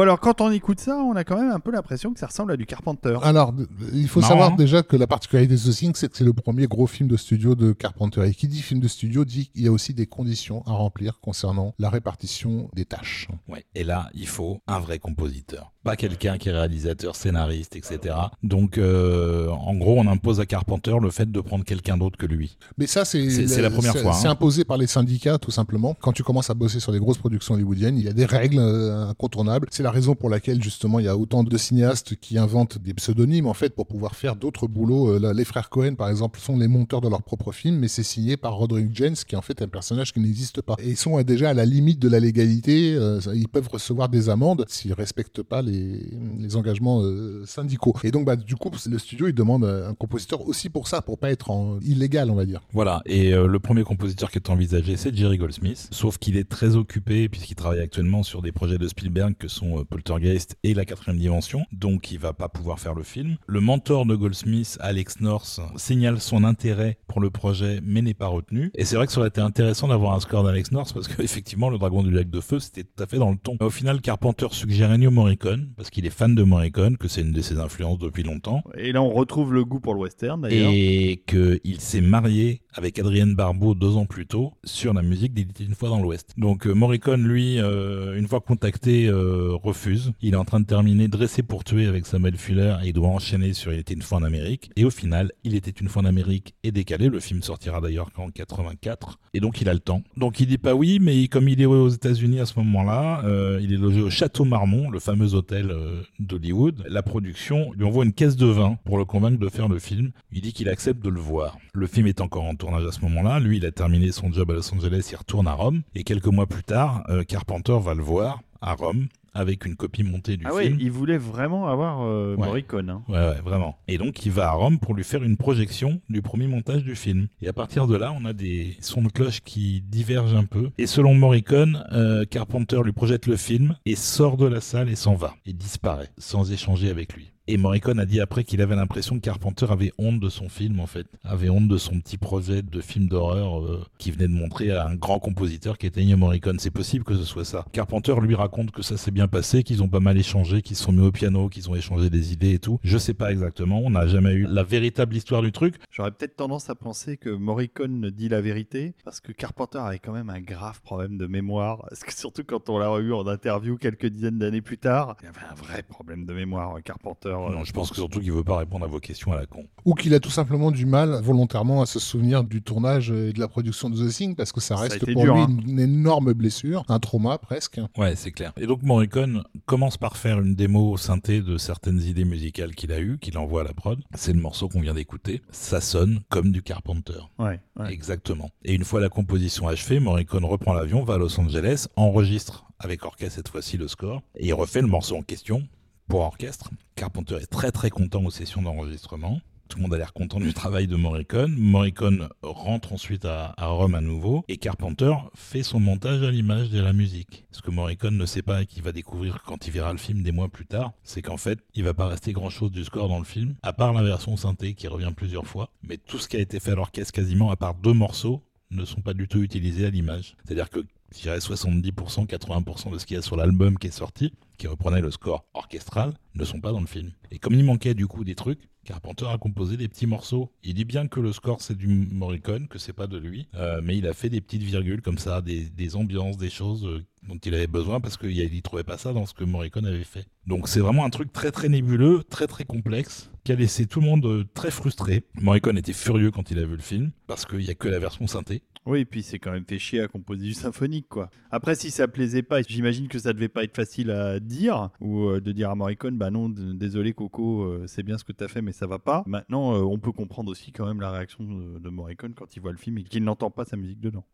[0.00, 2.28] Bon, alors quand on écoute ça, on a quand même un peu l'impression que ça
[2.28, 3.18] ressemble à du Carpenter.
[3.22, 3.52] Alors,
[3.92, 4.56] il faut savoir hein.
[4.56, 7.18] déjà que la particularité de The Thing, c'est que c'est le premier gros film de
[7.18, 8.26] studio de Carpenter.
[8.26, 11.20] Et qui dit film de studio dit qu'il y a aussi des conditions à remplir
[11.20, 13.28] concernant la répartition des tâches.
[13.46, 13.66] Ouais.
[13.74, 15.70] Et là, il faut un vrai compositeur.
[15.82, 18.14] Pas quelqu'un qui est réalisateur, scénariste, etc.
[18.42, 22.26] Donc, euh, en gros, on impose à Carpenter le fait de prendre quelqu'un d'autre que
[22.26, 22.58] lui.
[22.76, 24.18] Mais ça, c'est C'est- c'est la première c'est- fois, hein.
[24.20, 25.96] C'est imposé par les syndicats, tout simplement.
[26.02, 28.58] Quand tu commences à bosser sur des grosses productions hollywoodiennes, il y a des règles
[28.58, 29.68] euh, incontournables.
[29.70, 32.92] C'est la raison pour laquelle, justement, il y a autant de cinéastes qui inventent des
[32.92, 35.14] pseudonymes, en fait, pour pouvoir faire d'autres boulots.
[35.14, 38.02] Euh, les frères Cohen, par exemple, sont les monteurs de leur propre film, mais c'est
[38.02, 40.76] signé par Roderick James, qui est en fait un personnage qui n'existe pas.
[40.78, 42.98] Et ils sont déjà à la limite de la légalité.
[43.34, 47.94] ils peuvent recevoir des amendes s'ils respectent pas les, les engagements euh, syndicaux.
[48.04, 51.18] Et donc, bah, du coup, le studio, il demande un compositeur aussi pour ça, pour
[51.18, 51.50] pas être
[51.82, 52.60] illégal, on va dire.
[52.72, 56.48] Voilà, et euh, le premier compositeur qui est envisagé, c'est Jerry Goldsmith, sauf qu'il est
[56.48, 60.74] très occupé puisqu'il travaille actuellement sur des projets de Spielberg que sont euh, Poltergeist et
[60.74, 63.36] La quatrième dimension, donc il va pas pouvoir faire le film.
[63.46, 68.28] Le mentor de Goldsmith, Alex North, signale son intérêt pour le projet mais n'est pas
[68.28, 68.70] retenu.
[68.74, 71.70] Et c'est vrai que ça aurait été intéressant d'avoir un score d'Alex North parce qu'effectivement,
[71.70, 73.56] Le Dragon du Lac de Feu, c'était tout à fait dans le ton.
[73.60, 77.32] Au final, Carpenter suggère Ennio Morricone parce qu'il est fan de Morricone, que c'est une
[77.32, 80.70] de ses influences depuis longtemps Et là, on retrouve le goût pour le western d'ailleurs.
[80.72, 85.48] et qu'il s'est marié avec Adrienne Barbeau deux ans plus tôt sur la musique d'Il
[85.50, 86.34] était une fois dans l'Ouest.
[86.36, 90.12] Donc euh, Morricone, lui, euh, une fois contacté, euh, refuse.
[90.20, 93.08] Il est en train de terminer Dressé pour tuer avec Samuel Fuller et il doit
[93.08, 94.70] enchaîner sur Il était une fois en Amérique.
[94.76, 97.08] Et au final, Il était une fois en Amérique est décalé.
[97.08, 99.18] Le film sortira d'ailleurs qu'en 84.
[99.34, 100.02] Et donc il a le temps.
[100.16, 103.60] Donc il dit pas oui, mais comme il est aux États-Unis à ce moment-là, euh,
[103.62, 106.84] il est logé au Château Marmont, le fameux hôtel euh, d'Hollywood.
[106.88, 110.12] La production lui envoie une caisse de vin pour le convaincre de faire le film.
[110.32, 111.58] Il dit qu'il accepte de le voir.
[111.72, 113.40] Le film est encore en tournage à ce moment-là.
[113.40, 115.82] Lui, il a terminé son job à Los Angeles, il retourne à Rome.
[115.94, 120.02] Et quelques mois plus tard, euh, Carpenter va le voir à Rome avec une copie
[120.02, 120.78] montée du Ah ouais, film.
[120.80, 122.46] il voulait vraiment avoir euh, Ouais.
[122.46, 122.90] Morricone.
[122.90, 123.02] hein.
[123.08, 123.78] Ouais, ouais, vraiment.
[123.88, 126.94] Et donc, il va à Rome pour lui faire une projection du premier montage du
[126.96, 127.28] film.
[127.42, 130.70] Et à partir de là, on a des sons de cloche qui divergent un peu.
[130.78, 134.96] Et selon Morricone, euh, Carpenter lui projette le film et sort de la salle et
[134.96, 135.34] s'en va.
[135.46, 137.30] Et disparaît, sans échanger avec lui.
[137.52, 140.78] Et Morricone a dit après qu'il avait l'impression que Carpenter avait honte de son film,
[140.78, 141.08] en fait.
[141.24, 144.86] Avait honte de son petit projet de film d'horreur euh, qui venait de montrer à
[144.86, 146.60] un grand compositeur qui était Ennio Morricone.
[146.60, 147.64] C'est possible que ce soit ça.
[147.72, 150.84] Carpenter lui raconte que ça s'est bien passé, qu'ils ont pas mal échangé, qu'ils se
[150.84, 152.78] sont mis au piano, qu'ils ont échangé des idées et tout.
[152.84, 153.80] Je sais pas exactement.
[153.80, 155.74] On n'a jamais eu la véritable histoire du truc.
[155.90, 160.12] J'aurais peut-être tendance à penser que Morricone dit la vérité, parce que Carpenter avait quand
[160.12, 161.84] même un grave problème de mémoire.
[161.88, 165.26] Parce que surtout quand on l'a eu en interview quelques dizaines d'années plus tard, il
[165.26, 167.38] avait un vrai problème de mémoire, Carpenter.
[167.48, 169.66] Non, je pense que surtout qu'il veut pas répondre à vos questions à la con.
[169.84, 173.40] Ou qu'il a tout simplement du mal volontairement à se souvenir du tournage et de
[173.40, 175.48] la production de The Thing parce que ça reste pour dur, lui hein.
[175.48, 177.80] une, une énorme blessure, un trauma presque.
[177.96, 178.52] Ouais, c'est clair.
[178.60, 183.00] Et donc Morricone commence par faire une démo synthé de certaines idées musicales qu'il a
[183.00, 184.00] eues, qu'il envoie à la prod.
[184.14, 185.42] C'est le morceau qu'on vient d'écouter.
[185.50, 187.20] Ça sonne comme du Carpenter.
[187.38, 187.92] Ouais, ouais.
[187.92, 188.50] Exactement.
[188.64, 193.04] Et une fois la composition achevée, Morricone reprend l'avion, va à Los Angeles, enregistre avec
[193.04, 195.66] orchestre cette fois-ci le score, et il refait le morceau en question
[196.10, 196.70] pour orchestre.
[196.96, 199.40] Carpenter est très très content aux sessions d'enregistrement.
[199.68, 201.54] Tout le monde a l'air content du travail de Morricone.
[201.56, 206.80] Morricone rentre ensuite à, Rome à nouveau et Carpenter fait son montage à l'image de
[206.80, 207.46] la musique.
[207.52, 210.24] Ce que Morricone ne sait pas et qu'il va découvrir quand il verra le film
[210.24, 213.08] des mois plus tard, c'est qu'en fait, il va pas rester grand chose du score
[213.08, 215.70] dans le film, à part la version synthé qui revient plusieurs fois.
[215.84, 218.42] Mais tout ce qui a été fait à l'orchestre quasiment, à part deux morceaux,
[218.72, 220.34] ne sont pas du tout utilisés à l'image.
[220.44, 220.80] C'est-à-dire que
[221.14, 224.66] je dirais 70%, 80% de ce qu'il y a sur l'album qui est sorti, qui
[224.66, 227.12] reprenait le score orchestral, ne sont pas dans le film.
[227.30, 230.52] Et comme il manquait du coup des trucs, Carpenter a composé des petits morceaux.
[230.62, 233.80] Il dit bien que le score c'est du Morricone, que c'est pas de lui, euh,
[233.82, 237.38] mais il a fait des petites virgules comme ça, des, ambiances, des choses euh, dont
[237.38, 240.26] il avait besoin parce qu'il ne trouvait pas ça dans ce que Morricone avait fait.
[240.46, 244.00] Donc c'est vraiment un truc très très nébuleux, très très complexe, qui a laissé tout
[244.00, 245.24] le monde euh, très frustré.
[245.34, 247.98] Morricone était furieux quand il a vu le film, parce qu'il n'y a que la
[247.98, 248.62] version synthé.
[248.86, 251.28] Oui, et puis c'est quand même fait chier à composer du symphonique, quoi.
[251.50, 255.28] Après, si ça plaisait pas, j'imagine que ça devait pas être facile à dire, ou
[255.28, 258.48] euh, de dire à Morricone, bah non, désolé Coco, euh, c'est bien ce que t'as
[258.48, 259.22] fait, mais ça va pas.
[259.26, 262.78] Maintenant, on peut comprendre aussi quand même la réaction de Morricone quand il voit le
[262.78, 264.24] film et qu'il n'entend pas sa musique dedans.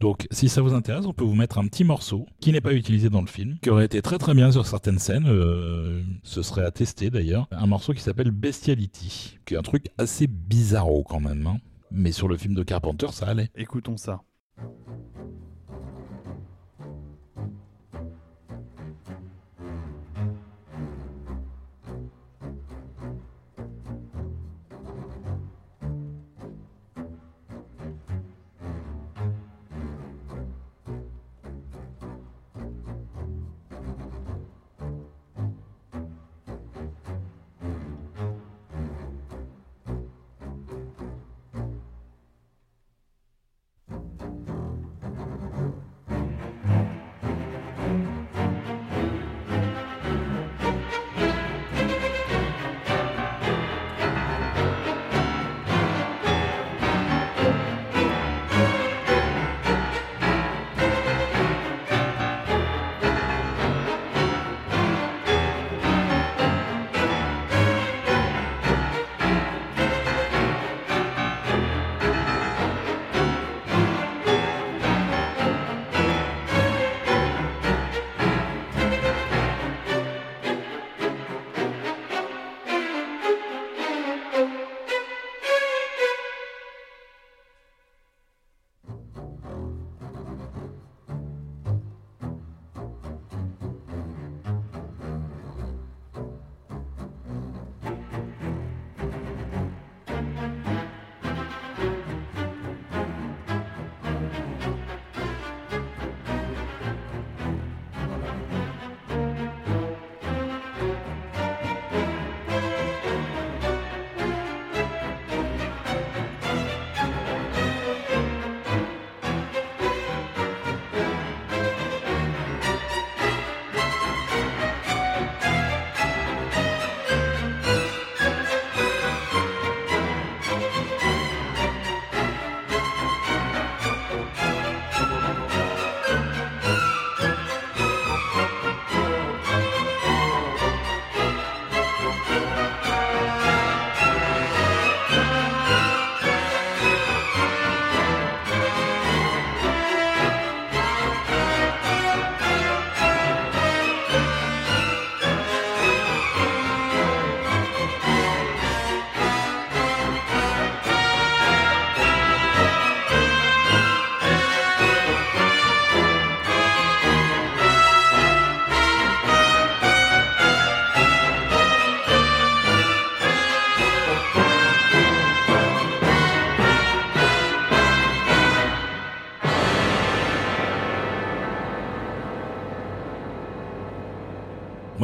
[0.00, 2.72] Donc, si ça vous intéresse, on peut vous mettre un petit morceau qui n'est pas
[2.74, 5.26] utilisé dans le film, qui aurait été très très bien sur certaines scènes.
[5.28, 7.48] euh, ce serait à tester d'ailleurs.
[7.50, 11.46] Un morceau qui s'appelle Bestiality, qui est un truc assez bizarro quand même.
[11.46, 11.58] hein.
[11.90, 13.48] Mais sur le film de Carpenter, ça allait.
[13.56, 14.20] Écoutons ça.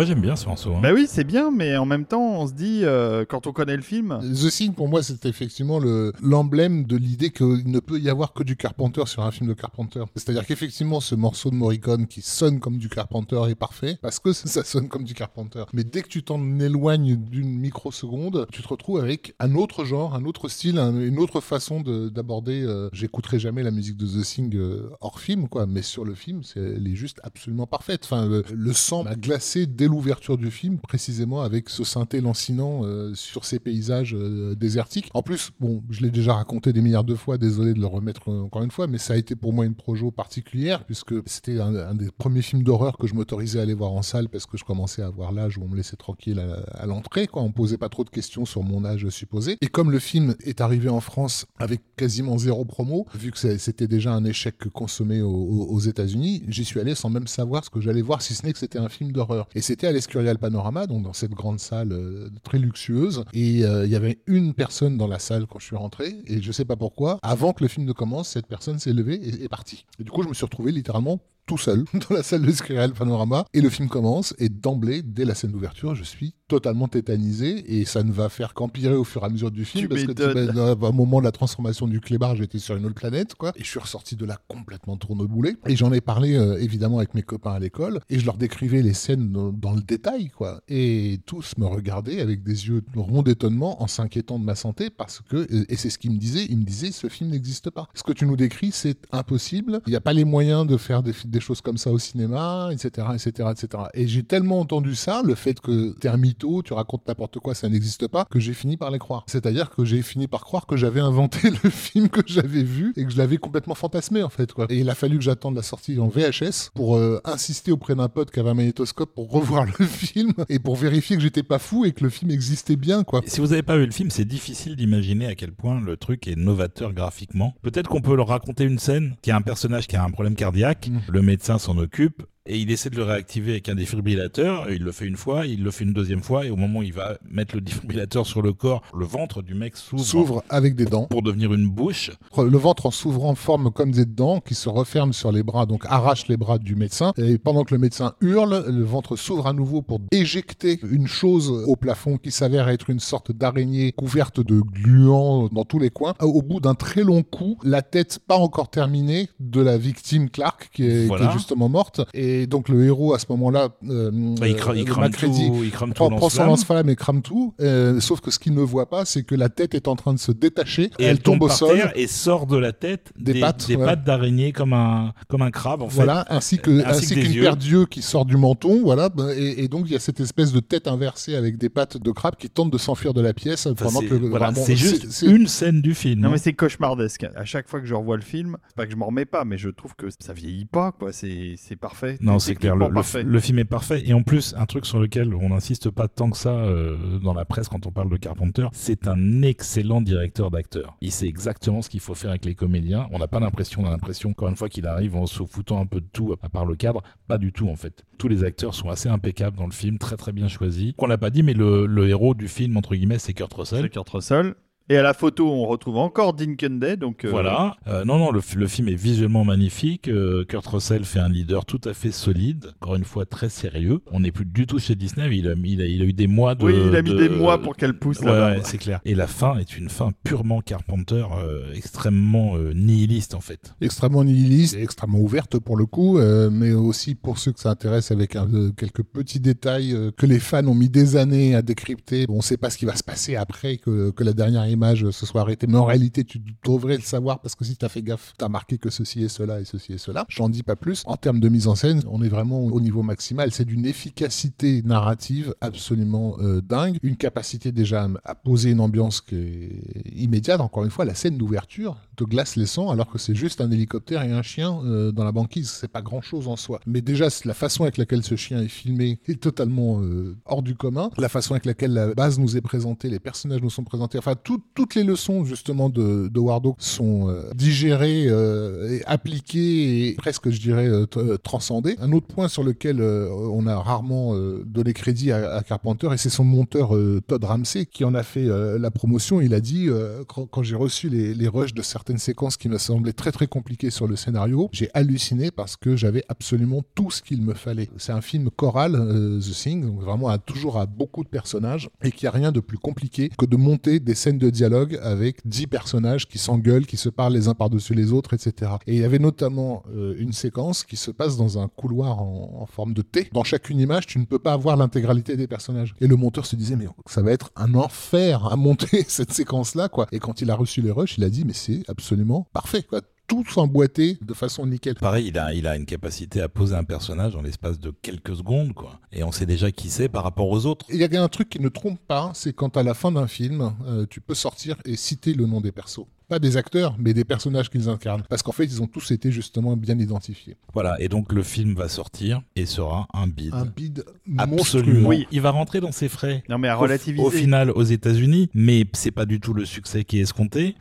[0.03, 0.75] Moi j'aime bien ce morceau.
[0.75, 0.81] Hein.
[0.83, 3.77] Bah oui, c'est bien, mais en même temps, on se dit, euh, quand on connaît
[3.77, 8.01] le film, The Thing, pour moi, c'est effectivement le- l'emblème de l'idée qu'il ne peut
[8.01, 10.03] y avoir que du Carpenter sur un film de Carpenter.
[10.17, 14.33] C'est-à-dire qu'effectivement, ce morceau de Morricone qui sonne comme du Carpenter est parfait, parce que
[14.33, 15.63] ça sonne comme du Carpenter.
[15.73, 20.17] Mais dès que tu t'en éloignes d'une microseconde, tu te retrouves avec un autre genre,
[20.17, 22.65] un autre style, un- une autre façon de- d'aborder.
[22.65, 26.17] euh, J'écouterai jamais la musique de The Thing euh, hors film, quoi, mais sur le
[26.17, 28.01] film, c'est- elle est juste absolument parfaite.
[28.03, 32.81] Enfin, le, le sang m'a glacé dès l'ouverture du film, précisément avec ce synthé lancinant
[32.85, 35.11] euh, sur ces paysages euh, désertiques.
[35.15, 38.31] En plus, bon, je l'ai déjà raconté des milliards de fois, désolé de le remettre
[38.31, 41.61] euh, encore une fois, mais ça a été pour moi une projo particulière, puisque c'était
[41.61, 44.57] un, des premiers films d'horreur que je m'autorisais à aller voir en salle, parce que
[44.57, 46.43] je commençais à avoir l'âge où on me laissait tranquille
[46.73, 47.43] à, l'entrée, quoi.
[47.43, 49.57] On posait pas trop de questions sur mon âge supposé.
[49.61, 53.89] Et comme le film est arrivé en France avec quasiment zéro promo, vu que c'était
[53.89, 57.71] déjà un échec consommé au- au- aux États-Unis, j'y suis allé sans même savoir ce
[57.71, 59.49] que j'allais voir, si ce n'est que c'était un film d'horreur.
[59.55, 63.25] Et c'était à l'Escurial Panorama, donc dans cette grande salle euh, très luxueuse.
[63.33, 66.41] Et euh, il y avait une personne dans la salle quand je suis rentré, et
[66.41, 69.45] je sais pas pourquoi, avant que le film ne commence, cette personne s'est levée et
[69.45, 69.85] est partie.
[69.99, 72.93] Et du coup, je me suis retrouvé littéralement tout seul dans la salle de l'Escurial
[72.93, 77.79] Panorama, et le film commence, et d'emblée, dès la scène d'ouverture, je suis totalement tétanisé,
[77.79, 80.05] et ça ne va faire qu'empirer au fur et à mesure du film, Tu parce
[80.05, 83.53] que bah, au moment de la transformation du clébard, j'étais sur une autre planète, quoi.
[83.57, 85.57] Et je suis ressorti de là complètement tourneboulé.
[85.67, 88.83] Et j'en ai parlé euh, évidemment avec mes copains à l'école, et je leur décrivais
[88.83, 90.61] les scènes dans, dans le détail, quoi.
[90.69, 95.21] Et tous me regardaient avec des yeux ronds d'étonnement, en s'inquiétant de ma santé, parce
[95.21, 97.89] que, et c'est ce qu'ils me disaient, ils me disaient, ce film n'existe pas.
[97.95, 99.81] Ce que tu nous décris, c'est impossible.
[99.87, 102.69] Il n'y a pas les moyens de faire des, des choses comme ça au cinéma,
[102.71, 103.83] etc., etc., etc.
[103.95, 107.55] Et j'ai tellement entendu ça, le fait que t'es un mytho, tu racontes n'importe quoi,
[107.55, 109.25] ça n'existe pas, que j'ai fini par les croire.
[109.27, 113.05] C'est-à-dire que j'ai fini par croire que j'avais inventé le film que j'avais vu et
[113.05, 114.53] que je l'avais complètement fantasmé en fait.
[114.53, 114.67] Quoi.
[114.69, 118.09] Et il a fallu que j'attende la sortie en VHS pour euh, insister auprès d'un
[118.09, 121.59] pote qui avait un magnétoscope pour revoir le film et pour vérifier que j'étais pas
[121.59, 123.03] fou et que le film existait bien.
[123.03, 123.23] quoi.
[123.27, 126.29] Si vous n'avez pas vu le film, c'est difficile d'imaginer à quel point le truc
[126.29, 127.55] est novateur graphiquement.
[127.63, 130.35] Peut-être qu'on peut leur raconter une scène qui a un personnage qui a un problème
[130.35, 130.99] cardiaque, Mm.
[131.13, 132.23] le médecin s'en occupe.
[132.45, 135.47] Et il essaie de le réactiver avec un défibrillateur, et il le fait une fois,
[135.47, 138.27] il le fait une deuxième fois, et au moment où il va mettre le défibrillateur
[138.27, 141.05] sur le corps, le ventre du mec s'ouvre S'ouvre avec des dents.
[141.07, 142.11] pour devenir une bouche.
[142.37, 145.85] Le ventre en s'ouvrant forme comme des dents qui se referment sur les bras, donc
[145.87, 147.13] arrache les bras du médecin.
[147.17, 151.49] Et pendant que le médecin hurle, le ventre s'ouvre à nouveau pour éjecter une chose
[151.49, 156.15] au plafond qui s'avère être une sorte d'araignée couverte de gluants dans tous les coins.
[156.21, 160.71] Au bout d'un très long coup, la tête pas encore terminée de la victime Clark
[160.75, 161.27] qui est, Voilà.
[161.27, 162.01] qui est justement morte.
[162.15, 165.49] Et donc le héros à ce moment-là, euh, Bah, il, cra- il euh, crame Macready,
[165.49, 166.89] tout, il crame tout prend, prend son lance-flamme.
[166.91, 167.55] et crame tout.
[167.61, 170.13] euh, sauf que ce qu'il ne voit pas, c'est que la tête est en train
[170.15, 170.91] de se détacher.
[170.99, 171.77] Et elle, tombe, au par sol.
[171.77, 173.85] terre et sort de la tête Des des, pattes, des ouais.
[173.85, 175.95] pattes d'araignée comme un, comme un crabe en fait.
[175.97, 179.69] Voilà, ainsi que Ainsi ainsi qu'une paire d'yeux qui sort du menton, voilà, et, et
[179.69, 182.49] donc il y a cette espèce de tête inversée avec des pattes de crabe qui
[182.51, 185.81] tente de s'enfuir de la pièce Enfin, pendant c'est que voilà, c'est juste une scène
[185.83, 186.21] du film.
[186.21, 186.33] Non hein.
[186.33, 187.27] mais c'est cauchemardesque.
[187.35, 189.45] À chaque fois que je revois le film, c'est pas que je m'en remets pas,
[189.45, 191.13] mais je trouve que ça vieillit pas, quoi.
[191.13, 192.19] C'est c'est parfait.
[192.23, 192.77] Non, c'est clair.
[192.77, 194.03] Le, film est parfait.
[194.07, 197.35] Et en plus, un truc sur lequel on n'insiste pas tant que ça euh, dans
[197.35, 200.97] la presse quand on parle de Carpenter, c'est un excellent directeur d'acteurs.
[201.01, 203.09] Il sait exactement ce qu'il faut faire avec les comédiens.
[203.11, 205.81] On n'a pas l'impression, on a l'impression, encore une fois, qu'il arrive en se foutant
[205.81, 207.03] un peu de tout, à part le cadre.
[207.27, 208.05] Pas du tout, en fait.
[208.19, 210.93] Tous les acteurs sont assez impeccables dans le film, très très bien choisis.
[210.97, 213.83] Qu'on l'a pas dit, mais le, le héros du film, entre guillemets, c'est Kurt Russell.
[213.83, 214.55] C'est Kurt Russell.
[214.89, 217.77] Et à la photo, on retrouve encore Day, donc euh, Voilà.
[217.87, 220.09] Euh, non, non, le, film est visuellement magnifique.
[220.09, 224.01] Euh, Kurt Russell fait un leader tout à fait solide, encore une fois très sérieux.
[224.11, 225.29] On n'est plus du tout chez Disney.
[225.37, 226.65] Il a, il a, il a eu des mois de.
[226.65, 228.51] Oui, il a mis de- des mois pour qu'elle pousse Ouais, là-bas.
[228.57, 229.01] ouais, c'est clair.
[229.05, 233.75] Et la fin est une fin purement Carpenter, euh, extrêmement euh, nihiliste en fait.
[233.81, 237.71] extrêmement nihiliste, et extrêmement ouverte pour le coup, euh, mais aussi pour ceux que ça
[237.71, 241.55] intéresse avec un- euh, quelques petits détails euh, que les fans ont mis des années
[241.55, 242.27] à décrypter.
[242.29, 245.27] On sait pas ce qui va se passer après que, que la dernière image se
[245.27, 248.33] soit arrêtée, mais en réalité, tu devrais le savoir parce que si t'as fait gaffe,
[248.39, 250.27] t'as marqué que ceci et cela et ceci et cela.
[250.29, 251.03] J'en dis pas plus.
[251.07, 253.53] En termes de mise en scène, on est vraiment au niveau maximal.
[253.53, 259.37] C'est d'une efficacité narrative absolument euh, dingue, une capacité déjà à, poser une ambiance qui
[259.37, 260.61] est immédiate.
[260.61, 263.71] Encore une fois, la scène d'ouverture te glace les sangs alors que c'est juste un
[263.71, 265.71] hélicoptère et un chien euh, dans la banquise.
[265.71, 266.81] C'est pas grand chose en soi.
[266.87, 270.75] Mais déjà, la façon avec laquelle ce chien est filmé est totalement euh, hors du
[270.75, 271.11] commun.
[271.19, 274.35] La façon avec laquelle la base nous est présentée, les personnages nous sont présentés, enfin
[274.35, 280.15] tout, toutes les leçons justement de, de Wardo sont euh, digérées, euh, et appliquées et
[280.15, 281.97] presque, je dirais, euh, euh, transcendées.
[282.01, 284.35] Un autre point sur lequel euh, on a rarement
[284.65, 286.91] donné crédit à, à Carpenter, et c'est son monteur
[287.27, 288.47] Todd Ramsey qui en a fait
[288.79, 289.41] la promotion.
[289.41, 289.89] Il a dit
[290.29, 293.47] quand, quand j'ai reçu les, les rushs de certaines séquences qui me semblaient très très
[293.47, 297.89] compliquées sur le scénario, j'ai halluciné parce que j'avais absolument tout ce qu'il me fallait.
[297.97, 301.89] C'est un film choral, euh, The Thing, donc vraiment à, toujours à beaucoup de personnages
[302.03, 304.99] et qu'il n'y a rien de plus compliqué que de monter des scènes de dialogue
[305.03, 308.73] avec 10 personnages qui s'engueulent, qui se parlent les uns par-dessus les autres, etc.
[308.87, 312.61] Et il y avait notamment euh, une séquence qui se passe dans un couloir en,
[312.61, 313.29] en forme de T.
[313.33, 315.95] Dans chacune image, tu ne peux pas avoir l'intégralité des personnages.
[316.01, 319.89] Et le monteur se disait, mais ça va être un enfer à monter cette séquence-là,
[319.89, 320.07] quoi.
[320.13, 323.01] Et quand il a reçu les rushs, il a dit, mais c'est absolument parfait, quoi.
[323.33, 324.95] Tout emboîté de façon nickel.
[324.97, 328.37] Pareil, il a, il a une capacité à poser un personnage en l'espace de quelques
[328.37, 329.01] secondes, quoi.
[329.13, 330.87] Et on sait déjà qui c'est par rapport aux autres.
[330.91, 333.27] Il y a un truc qui ne trompe pas, c'est quand à la fin d'un
[333.27, 336.07] film, euh, tu peux sortir et citer le nom des persos.
[336.29, 338.23] Pas des acteurs, mais des personnages qu'ils incarnent.
[338.29, 340.57] Parce qu'en fait, ils ont tous été justement bien identifiés.
[340.73, 340.97] Voilà.
[340.99, 343.53] Et donc le film va sortir et sera un bide.
[343.55, 344.05] Un bide
[344.39, 345.09] Absolument.
[345.09, 345.27] Oui.
[345.31, 346.43] Il va rentrer dans ses frais.
[346.49, 347.23] Non, mais à Au- relativiser.
[347.23, 350.75] Au, final, aux États-Unis, mais c'est pas du tout le succès qui est escompté.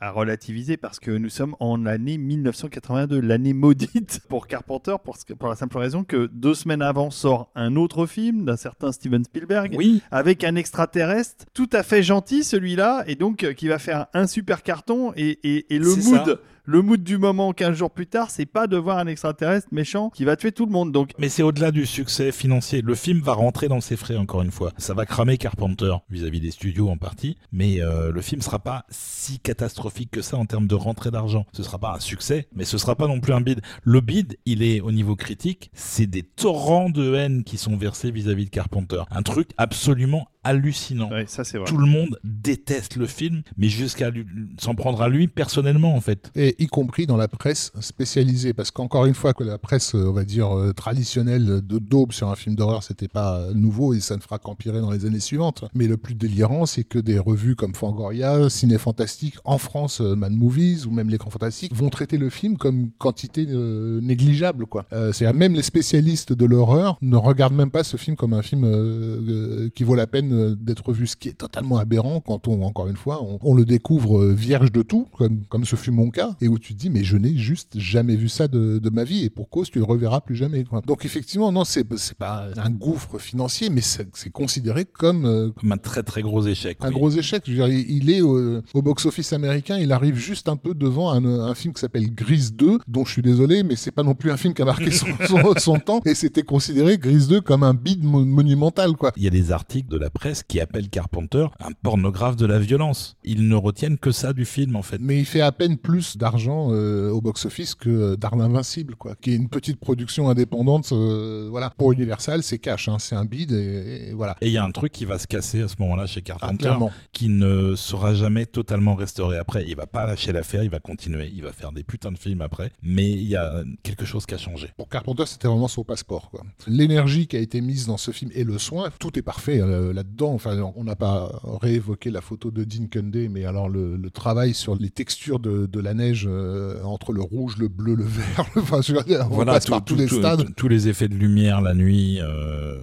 [0.00, 5.16] À relativiser parce que nous sommes en l'année 1982, l'année maudite pour Carpenter, pour,
[5.48, 9.74] la simple raison que deux semaines avant sort un autre film d'un certain Steven Spielberg
[9.76, 14.06] Oui, avec un extraterrestre tout à fait gentil celui-là et donc euh, qui va faire
[14.14, 16.40] un super carton et, et- et le mood ça.
[16.66, 20.10] Le mood du moment 15 jours plus tard c'est pas de voir un extraterrestre méchant
[20.10, 22.82] qui va tuer tout le monde donc mais c'est au-delà du succès financier.
[22.82, 24.72] Le film va rentrer dans ses frais encore une fois.
[24.76, 28.84] Ça va cramer Carpenter vis-à-vis des studios en partie, mais euh, le film sera pas
[28.90, 31.46] si catastrophique que ça en termes de rentrée d'argent.
[31.52, 33.60] Ce sera pas un succès, mais ce sera pas non plus un bid.
[33.82, 38.10] Le bid, il est au niveau critique, c'est des torrents de haine qui sont versés
[38.10, 39.02] vis-à-vis de Carpenter.
[39.10, 41.10] Un truc absolument hallucinant.
[41.10, 44.10] ouais, ça c'est vrai Tout le monde déteste le film, mais jusqu'à
[44.58, 46.30] s'en prendre à lui personnellement en fait.
[46.34, 48.52] Et y compris dans la presse spécialisée.
[48.52, 52.12] Parce qu'encore une fois, que la presse, euh, on va dire, euh, traditionnelle de daube
[52.12, 55.04] sur un film d'horreur, c'était pas euh, nouveau et ça ne fera qu'empirer dans les
[55.04, 55.64] années suivantes.
[55.74, 60.32] Mais le plus délirant, c'est que des revues comme Fangoria, Ciné Fantastique, en France, Mad
[60.32, 64.86] Movies ou même L'écran fantastique, vont traiter le film comme quantité euh, négligeable, quoi.
[64.92, 68.42] Euh, C'est-à-dire même les spécialistes de l'horreur ne regardent même pas ce film comme un
[68.42, 72.48] film euh, euh, qui vaut la peine d'être vu, ce qui est totalement aberrant quand
[72.48, 75.76] on, encore une fois, on, on le découvre euh, vierge de tout, comme, comme ce
[75.76, 78.48] fut mon cas, et où tu te dis, mais je n'ai juste jamais vu ça
[78.48, 80.64] de, de ma vie, et pour cause, tu le reverras plus jamais.
[80.64, 80.82] Quoi.
[80.86, 81.84] Donc effectivement, non, c'est
[82.18, 86.78] pas un gouffre financier, mais c'est considéré comme euh, Comme un très très gros échec.
[86.80, 86.94] un oui.
[86.94, 87.42] gros échec.
[87.46, 91.10] Je veux dire, il est au, au box-office américain, il arrive juste un peu devant
[91.12, 94.14] un, un film qui s'appelle Grise 2, dont je suis désolé, mais c'est pas non
[94.14, 97.40] plus un film qui a marqué son, son- son temps, et c'était considéré Grise 2
[97.40, 99.12] comme un bide mo- monumental, quoi.
[99.16, 102.58] Il y a des articles de la presse qui appellent Carpenter un pornographe de la
[102.58, 103.16] violence.
[103.24, 104.98] Ils ne retiennent que ça du film en fait.
[105.00, 109.14] Mais il fait à peine plus d'argent euh, au box-office que euh, Darl Invincible, quoi,
[109.20, 110.90] qui est une petite production indépendante.
[110.92, 114.36] euh, voilà, pour Universal, c'est cash, hein, c'est un bid, et, et voilà.
[114.40, 116.28] Et il y a un truc qui va se casser à ce moment-là chez Ah,
[116.28, 116.90] Carpenter, clairement.
[117.12, 119.64] qui ne sera jamais totalement restauré après.
[119.68, 122.40] Il va pas lâcher l'affaire, il va continuer, il va faire des putains de films
[122.42, 122.70] après.
[122.82, 124.70] Mais il y a quelque chose qui a changé.
[124.76, 126.30] Pour Carpenter, c'était vraiment son passeport.
[126.66, 129.92] L'énergie qui a été mise dans ce film et le soin, tout est parfait euh,
[130.06, 130.32] là-dedans.
[130.32, 134.54] Enfin, on n'a pas réévoqué la photo de Dean Cundey, mais alors le, le travail
[134.54, 138.46] sur les textures de, de la neige euh, entre le rouge, le bleu, le vert,
[138.56, 140.44] enfin, je veux dire, on passe tout- par tout- tous les stades.
[140.46, 142.80] tout- tous les effets de lumière la nuit, euh,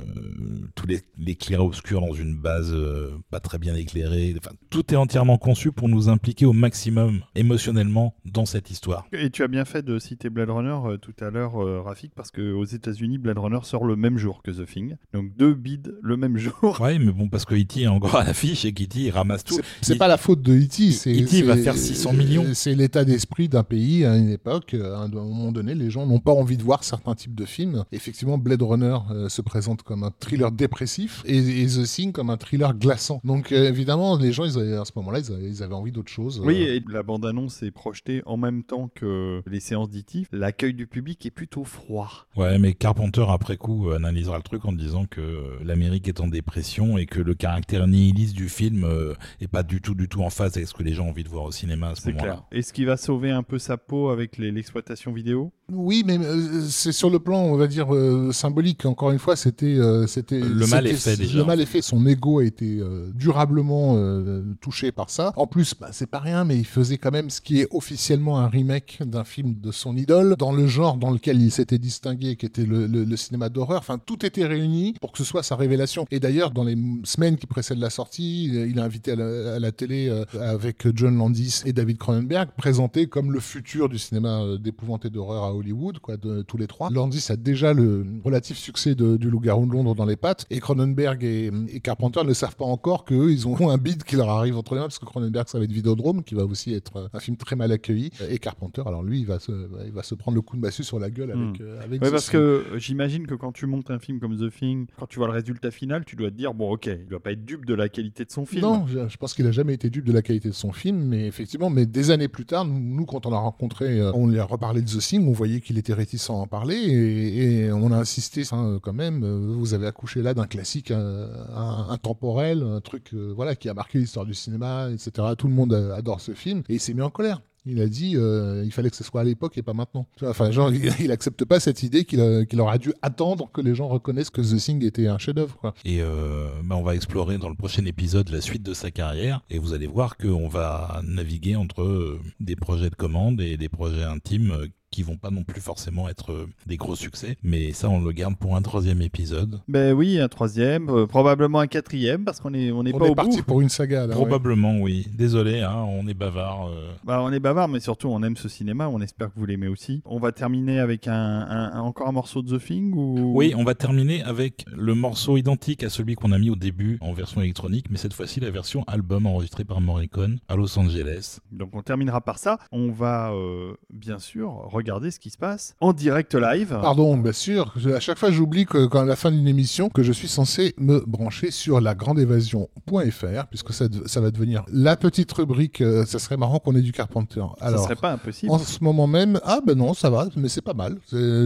[0.76, 4.36] tous les, les clairs-obscurs dans une base euh, pas très bien éclairée.
[4.38, 9.06] Enfin, tout est entièrement conçu pour nous impliquer au maximum émotionnellement dans cette histoire.
[9.14, 12.14] Et tu as bien fait de citer Blade Runner euh, tout à l'heure, euh, Rafik,
[12.16, 14.96] parce qu'aux États-Unis, Blade Runner sort le même jour que The Thing.
[15.14, 16.78] Donc deux bids le même jour.
[16.82, 17.82] Ouais, mais bon, parce que E.T.
[17.84, 19.00] est encore à l'affiche et qu'E.T.
[19.00, 19.60] il ramasse tout.
[19.82, 20.90] C'est- pas la faute de E.T.
[21.08, 21.42] E.T.
[21.44, 22.46] va faire 600 millions.
[22.54, 24.74] C'est l'état d'esprit d'un pays à une époque.
[24.76, 27.84] À un moment donné, les gens n'ont pas envie de voir certains types de films.
[27.92, 32.30] Effectivement, Blade Runner euh, se présente comme un thriller dépressif et, et The Thing comme
[32.30, 33.22] un thriller glaçant.
[33.24, 35.92] Donc euh, évidemment, les gens, ils avaient- à ce moment-là, ils avaient, ils avaient envie
[35.92, 36.42] d'autre chose.
[36.44, 40.28] Oui, et la bande-annonce est projetée en même temps que les séances d'IT.
[40.32, 42.10] L'accueil du public est plutôt froid.
[42.36, 46.28] Ouais, mais Carpenter, après coup, euh, analysera le truc en disant que l'Amérique est en
[46.28, 50.22] dépression et que le caractère nihiliste du film euh, est pas du tout, du tout
[50.24, 52.10] en phase avec ce que les gens ont envie de voir au cinéma à ce
[52.10, 52.24] moment-là.
[52.24, 52.44] clair.
[52.52, 55.52] Est-ce qu'il va sauver un peu sa peau avec l'exploitation vidéo?
[55.76, 58.86] Oui, mais euh, c'est sur le plan, on va dire, euh, symbolique.
[58.86, 59.66] Encore une fois, c'était...
[59.78, 61.38] euh, c'était Le mal est fait, déjà.
[61.38, 61.82] Le mal est fait.
[61.82, 65.34] Son ego a été euh, durablement euh, touché par ça.
[65.36, 68.40] En plus, bah, c'est pas rien, mais il faisait quand même ce qui est officiellement
[68.40, 72.36] un remake d'un film de son idole, dans le genre dans lequel il s'était distingué,
[72.36, 73.80] qui était le, le- le cinéma d'horreur.
[73.80, 76.06] Enfin, tout était réuni pour que ce soit sa révélation.
[76.12, 79.60] Et d'ailleurs, dans les semaines qui précèdent la sortie, il est invité à la, à
[79.60, 84.42] la télé euh, avec John Landis et David Cronenberg, présenté comme le futur du cinéma
[84.60, 85.63] d'épouvante et d'horreur à Hollywood,
[86.02, 86.90] quoi, de tous les trois.
[86.92, 90.60] Landis a déjà le relatif succès de- du Loup-garou de Londres dans les pattes, et
[90.60, 94.30] Cronenberg et, et Carpenter ne savent pas encore qu'eux, ils ont un bid qui leur
[94.30, 96.98] arrive entre les mains, parce que Cronenberg, ça va être Vidéodrome, qui va aussi être
[96.98, 99.52] euh, un film très mal accueilli, et Carpenter, alors lui, il va se,
[99.86, 101.64] il va se prendre le coup de massue sur la gueule avec, Hmm.
[101.64, 104.38] euh, avec Ouais, The parce que euh, j'imagine que quand tu montes un film comme
[104.38, 107.08] The Thing, quand tu vois le résultat final, tu dois te dire bon, ok, il
[107.08, 108.62] doit pas être dupe de la qualité de son film.
[108.62, 110.98] Non, je, je pense qu'il a jamais été dupe de la qualité de son film,
[110.98, 114.28] mais effectivement, mais des années plus tard, nous, nous, quand on l'a rencontré, euh, on
[114.28, 117.66] lui a reparlé de The Thing, on voyait qu'il était réticent à en parler, et,
[117.66, 119.24] et on a insisté hein, quand même.
[119.24, 123.68] euh, Vous avez accouché là d'un classique euh, un- intemporel, un truc euh, voilà qui
[123.70, 125.12] a marqué l'histoire du cinéma, etc.
[125.38, 127.42] Tout le monde euh, adore ce film, et il s'est mis en colère.
[127.66, 130.06] Il a dit euh, il fallait que ce soit à l'époque et pas maintenant.
[130.22, 133.62] Enfin, genre, il, il accepte pas cette idée qu'il a- qu'il aurait dû attendre que
[133.62, 135.74] les gens reconnaissent que The Thing était un chef-d'œuvre.
[135.86, 139.42] Et euh, bah, on va explorer dans le prochain épisode la suite de sa carrière
[139.50, 143.70] et vous allez voir qu'on va naviguer entre euh, des projets de commande et des
[143.70, 147.38] projets intimes euh, qui vont pas non plus forcément être euh, des gros succès.
[147.44, 149.60] Mais ça, on le garde pour un troisième épisode.
[149.68, 153.08] Ben oui, un troisième, euh, probablement un quatrième, parce qu'on est, on n'est On pas
[153.08, 153.44] est au parti bout.
[153.44, 154.02] pour une saga.
[154.02, 154.14] Là, ouais.
[154.14, 155.08] Probablement, oui.
[155.14, 156.68] Désolé, hein, on est bavard.
[156.70, 156.92] euh.
[157.04, 158.88] Bah, on est bavard, mais surtout on aime ce cinéma.
[158.88, 160.02] On espère que vous l'aimez aussi.
[160.06, 163.34] On va terminer avec un, un- un- encore un morceau de The Thing ou?
[163.36, 167.00] Oui, on va terminer avec le morceau identique à celui qu'on a mis au début
[167.02, 171.40] en version électronique, mais cette fois-ci la version album enregistrée par Morricone à Los Angeles.
[171.52, 172.60] Donc on terminera par ça.
[172.72, 176.70] On va euh, bien sûr regarder ce qui se passe en direct live.
[176.82, 177.74] Pardon, bien sûr.
[177.96, 180.74] À chaque fois, j'oublie que quand à la fin d'une émission, que je suis censé
[180.78, 185.82] me brancher sur la grandeévasion.fr, puisque ça, ça va devenir la petite rubrique.
[185.82, 187.44] euh, ça serait marrant qu'on ait du Carpenter.
[187.60, 188.52] Ça Alors, serait pas impossible.
[188.52, 190.98] en ce moment même, ah ben non, ça va, mais c'est pas mal.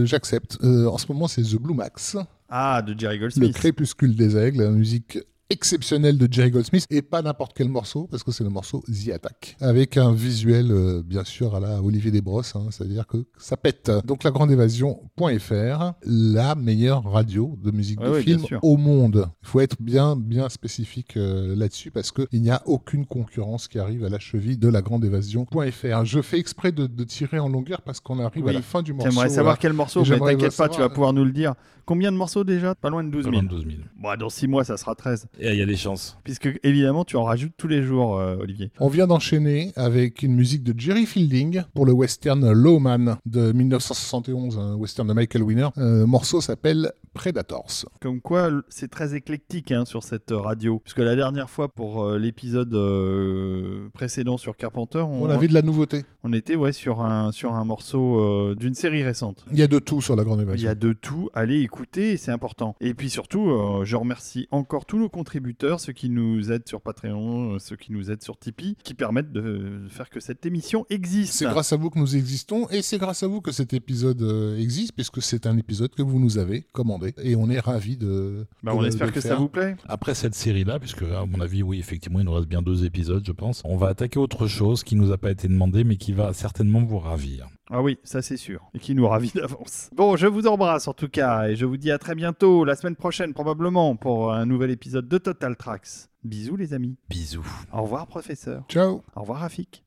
[0.04, 0.58] J'accepte.
[0.62, 2.16] Euh, en ce moment, c'est The Blue Max,
[2.48, 3.54] Ah, de Jerry le Goldsmith.
[3.54, 5.18] crépuscule des aigles, la musique
[5.50, 9.12] exceptionnelle de Jerry Goldsmith et pas n'importe quel morceau parce que c'est le morceau The
[9.14, 13.06] Attack avec un visuel euh, bien sûr à la Olivier Desbrosses hein, c'est à dire
[13.06, 18.42] que ça pète donc la grande évasion.fr la meilleure radio de musique Ouais, de film
[18.62, 22.62] au monde il faut être bien bien spécifique euh, là-dessus parce que il n'y a
[22.66, 26.86] aucune concurrence qui arrive à la cheville de la grande évasion.fr je fais exprès de,
[26.86, 28.50] de tirer en longueur parce qu'on arrive Oui.
[28.50, 30.88] à la fin du morceau J'aimerais savoir quel morceau, mais t'inquiète pas, savoir- tu vas
[30.90, 31.54] pouvoir nous le dire.
[31.86, 32.74] Combien de morceaux déjà?
[32.74, 33.42] Pas loin de 12 Pas 000.
[33.42, 33.78] loin de 12 000.
[33.96, 35.26] Bon, dans 6 mois, ça sera 13.
[35.40, 36.18] Et il y a des chances.
[36.24, 38.70] Puisque, évidemment, tu en rajoutes tous les jours, euh, Olivier.
[38.80, 44.58] On vient d'enchaîner avec une musique de Jerry Fielding pour le western Lawman de 1971,
[44.58, 45.68] un western de Michael Winner.
[45.76, 47.86] Le morceau s'appelle Predators.
[48.00, 50.78] Comme quoi, c'est très éclectique hein, sur cette euh, radio.
[50.80, 55.54] Puisque la dernière fois, pour euh, l'épisode euh, précédent sur Carpenter, on, On avait de
[55.54, 56.04] la nouveauté.
[56.22, 59.44] on était ouais, sur, un, sur un morceau euh, d'une série récente.
[59.52, 60.70] Il y a de tout sur la Grande Il y Évasion.
[60.70, 62.76] a de tout, allez écouter, c'est important.
[62.80, 66.80] Et puis surtout, euh, je remercie encore tous nos contributeurs, ceux qui nous aident sur
[66.80, 70.86] Patreon, euh, ceux qui nous aident sur Tipeee, qui permettent de faire que cette émission
[70.88, 71.34] existe.
[71.34, 74.22] C'est grâce à vous que nous existons et c'est grâce à vous que cet épisode
[74.22, 77.98] euh, existe puisque c'est un épisode que vous nous avez commandé et on est ravis
[77.98, 78.46] de.
[78.62, 79.76] Bah, de on espère de que ça vous plaît.
[79.86, 83.22] Après cette série-là, puisque à mon avis, oui, effectivement, il nous reste bien deux épisodes,
[83.26, 86.12] je pense, on va attaquer autre chose qui nous a pas été demandé, mais qui
[86.12, 87.48] va certainement vous ravir.
[87.70, 88.70] Ah oui, ça c'est sûr.
[88.74, 89.90] Et qui nous ravit d'avance.
[89.94, 92.76] Bon, je vous embrasse en tout cas et je vous dis à très bientôt, la
[92.76, 96.08] semaine prochaine probablement, pour un nouvel épisode de Total Tracks.
[96.24, 96.96] Bisous les amis.
[97.08, 97.46] Bisous.
[97.72, 98.64] Au revoir professeur.
[98.68, 99.02] Ciao.
[99.14, 99.84] Au revoir Rafik.